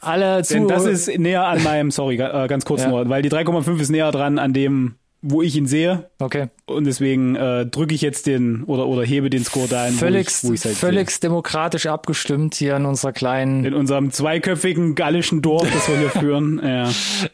[0.00, 2.88] alle zu Denn das ist näher an meinem, sorry, äh, ganz kurz ja.
[2.88, 6.10] nur, weil die 3,5 ist näher dran an dem wo ich ihn sehe.
[6.18, 6.48] Okay.
[6.66, 9.92] Und deswegen äh, drücke ich jetzt den oder oder hebe den Score da ein.
[9.92, 13.64] Völlig, wo ich, halt völlig demokratisch abgestimmt hier in unserer kleinen.
[13.64, 16.60] In unserem zweiköpfigen gallischen Dorf, das wir hier führen.
[16.62, 16.90] Ja.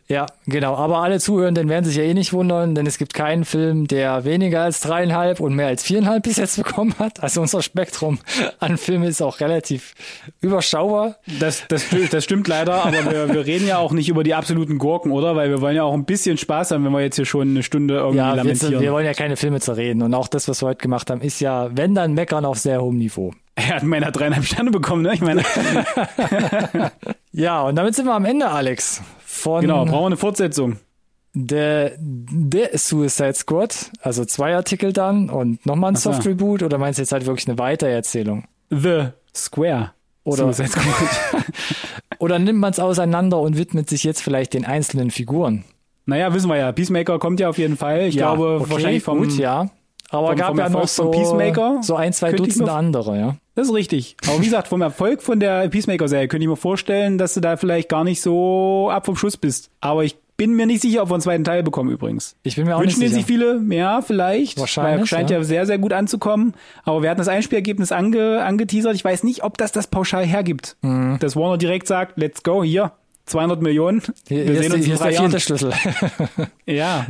[0.09, 0.75] ja, genau.
[0.77, 4.25] Aber alle Zuhörenden werden sich ja eh nicht wundern, denn es gibt keinen Film, der
[4.25, 7.23] weniger als dreieinhalb und mehr als viereinhalb bis jetzt bekommen hat.
[7.23, 8.19] Also unser Spektrum
[8.59, 9.95] an Filmen ist auch relativ
[10.43, 11.17] überschaubar.
[11.41, 14.79] Das, das, das stimmt leider, aber wir, wir reden ja auch nicht über die absoluten
[14.79, 15.37] Gurken, oder?
[15.37, 17.63] Weil wir wollen ja auch ein bisschen Spaß haben, wenn wir jetzt hier schon eine
[17.63, 18.73] Stunde Stunde irgendwie ja, lamentieren.
[18.73, 21.21] Wir, wir wollen ja keine Filme zerreden und auch das, was wir heute gemacht haben,
[21.21, 23.33] ist ja, wenn dann meckern auf sehr hohem Niveau.
[23.59, 25.15] Er hat meiner dreieinhalb Sterne bekommen, ne?
[25.15, 25.43] Ich meine.
[27.33, 29.03] ja, und damit sind wir am Ende, Alex.
[29.27, 30.77] Von genau, brauchen wir eine Fortsetzung.
[31.35, 36.99] Der, der Suicide Squad, also zwei Artikel dann und nochmal ein Soft Reboot oder meinst
[36.99, 38.45] du jetzt halt wirklich eine Weitererzählung?
[38.71, 39.91] The Square.
[40.23, 40.55] Oder,
[42.21, 45.65] oder nimmt man es auseinander und widmet sich jetzt vielleicht den einzelnen Figuren?
[46.09, 46.73] Naja, wissen wir ja.
[46.73, 48.07] Peacemaker kommt ja auf jeden Fall.
[48.07, 49.69] Ich ja, glaube, okay, wahrscheinlich vom, gut, ja.
[50.09, 53.37] Aber vom, gab vom ja noch so, Peacemaker so ein, zwei Dutzend andere, ja.
[53.55, 54.17] Das ist richtig.
[54.27, 57.59] Aber wie gesagt, vom Erfolg von der Peacemaker-Serie könnte ich mir vorstellen, dass du da
[57.59, 59.71] vielleicht gar nicht so ab vom Schuss bist.
[59.83, 62.37] Aber ich bin mir nicht sicher, ob wir einen zweiten Teil bekommen übrigens.
[62.43, 63.27] Ich bin mir auch Wünschen nicht sicher.
[63.29, 63.77] Wünschen sich viele?
[63.77, 64.59] Ja, vielleicht.
[64.59, 65.01] Wahrscheinlich.
[65.01, 65.39] Weil scheint ja.
[65.39, 65.45] ja.
[65.45, 66.55] sehr, sehr gut anzukommen.
[66.85, 68.95] Aber wir hatten das Einspielergebnis ange, angeteasert.
[68.95, 70.77] Ich weiß nicht, ob das das pauschal hergibt.
[70.81, 71.19] Mhm.
[71.21, 72.93] Dass Warner direkt sagt, let's go, hier,
[73.29, 74.03] 200 Millionen.
[74.27, 75.73] Wir hier sehen ist, uns hier ist der vierte Schlüssel.
[76.67, 77.07] ja.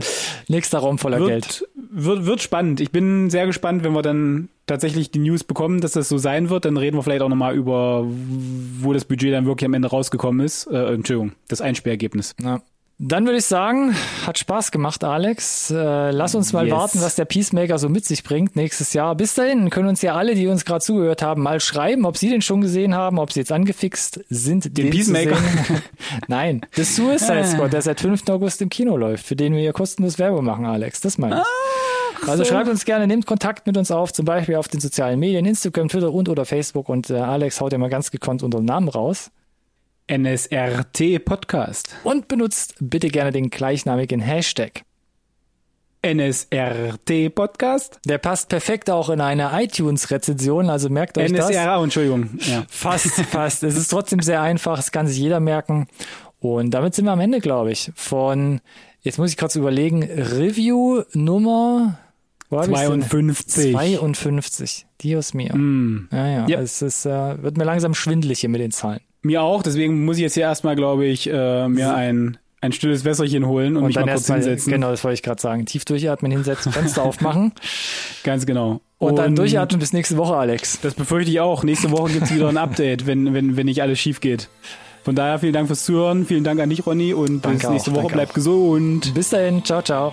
[0.48, 1.68] Nächster Raum voller wird, Geld.
[1.90, 2.80] Wird, wird spannend.
[2.80, 6.50] Ich bin sehr gespannt, wenn wir dann tatsächlich die News bekommen, dass das so sein
[6.50, 6.64] wird.
[6.64, 10.44] Dann reden wir vielleicht auch nochmal über, wo das Budget dann wirklich am Ende rausgekommen
[10.44, 10.66] ist.
[10.66, 12.34] Äh, Entschuldigung, das Einspielergebnis.
[12.40, 12.60] Ja.
[13.00, 13.94] Dann würde ich sagen,
[14.26, 15.70] hat Spaß gemacht, Alex.
[15.70, 16.74] Äh, lass uns mal yes.
[16.74, 19.14] warten, was der Peacemaker so mit sich bringt nächstes Jahr.
[19.14, 22.28] Bis dahin können uns ja alle, die uns gerade zugehört haben, mal schreiben, ob sie
[22.28, 24.64] den schon gesehen haben, ob sie jetzt angefixt sind.
[24.64, 25.36] Den, den Peacemaker?
[26.26, 28.28] Nein, The Suicide Squad, der seit 5.
[28.30, 31.00] August im Kino läuft, für den wir hier kostenlos Werbung machen, Alex.
[31.00, 31.40] Das meine ich.
[31.42, 32.50] Ah, also so.
[32.50, 35.86] schreibt uns gerne, nehmt Kontakt mit uns auf, zum Beispiel auf den sozialen Medien, Instagram,
[35.86, 39.30] Twitter und oder Facebook und äh, Alex haut ja mal ganz gekonnt unseren Namen raus.
[40.10, 41.94] NSRT Podcast.
[42.02, 44.82] Und benutzt bitte gerne den gleichnamigen Hashtag.
[46.02, 48.00] NSRT Podcast.
[48.06, 51.50] Der passt perfekt auch in eine iTunes-Rezension, also merkt euch NSRA, das.
[51.50, 52.30] NSRA, Entschuldigung.
[52.38, 52.64] Ja.
[52.70, 53.62] Fast, fast.
[53.64, 55.88] es ist trotzdem sehr einfach, es kann sich jeder merken.
[56.40, 58.62] Und damit sind wir am Ende, glaube ich, von,
[59.02, 61.98] jetzt muss ich kurz überlegen, Review Nummer
[62.48, 63.72] 52.
[63.72, 64.86] 52.
[65.02, 65.54] Dios mio.
[65.54, 66.08] Mm.
[66.10, 66.48] Ja, ja.
[66.48, 66.60] Yep.
[66.60, 69.00] Es ist, äh, wird mir langsam schwindelig hier mit den Zahlen.
[69.22, 73.04] Mir auch, deswegen muss ich jetzt hier erstmal, glaube ich, äh, mir ein ein stilles
[73.04, 74.72] Wässerchen holen und, und mich mal kurz hinsetzen.
[74.72, 75.64] Genau, das wollte ich gerade sagen.
[75.66, 77.52] Tief durchatmen, hinsetzen, Fenster aufmachen.
[78.24, 78.80] Ganz genau.
[78.98, 80.80] Und, und, dann durchatmen bis nächste Woche, Alex.
[80.80, 81.62] Das befürchte ich auch.
[81.62, 84.48] Nächste Woche gibt's wieder ein Update, wenn, wenn, wenn nicht alles schief geht.
[85.04, 87.92] Von daher vielen Dank fürs Zuhören, vielen Dank an dich, Ronny, und danke bis nächste
[87.92, 88.14] auch, Woche.
[88.14, 88.34] Bleib auch.
[88.34, 89.14] gesund.
[89.14, 90.12] Bis dahin, ciao, ciao.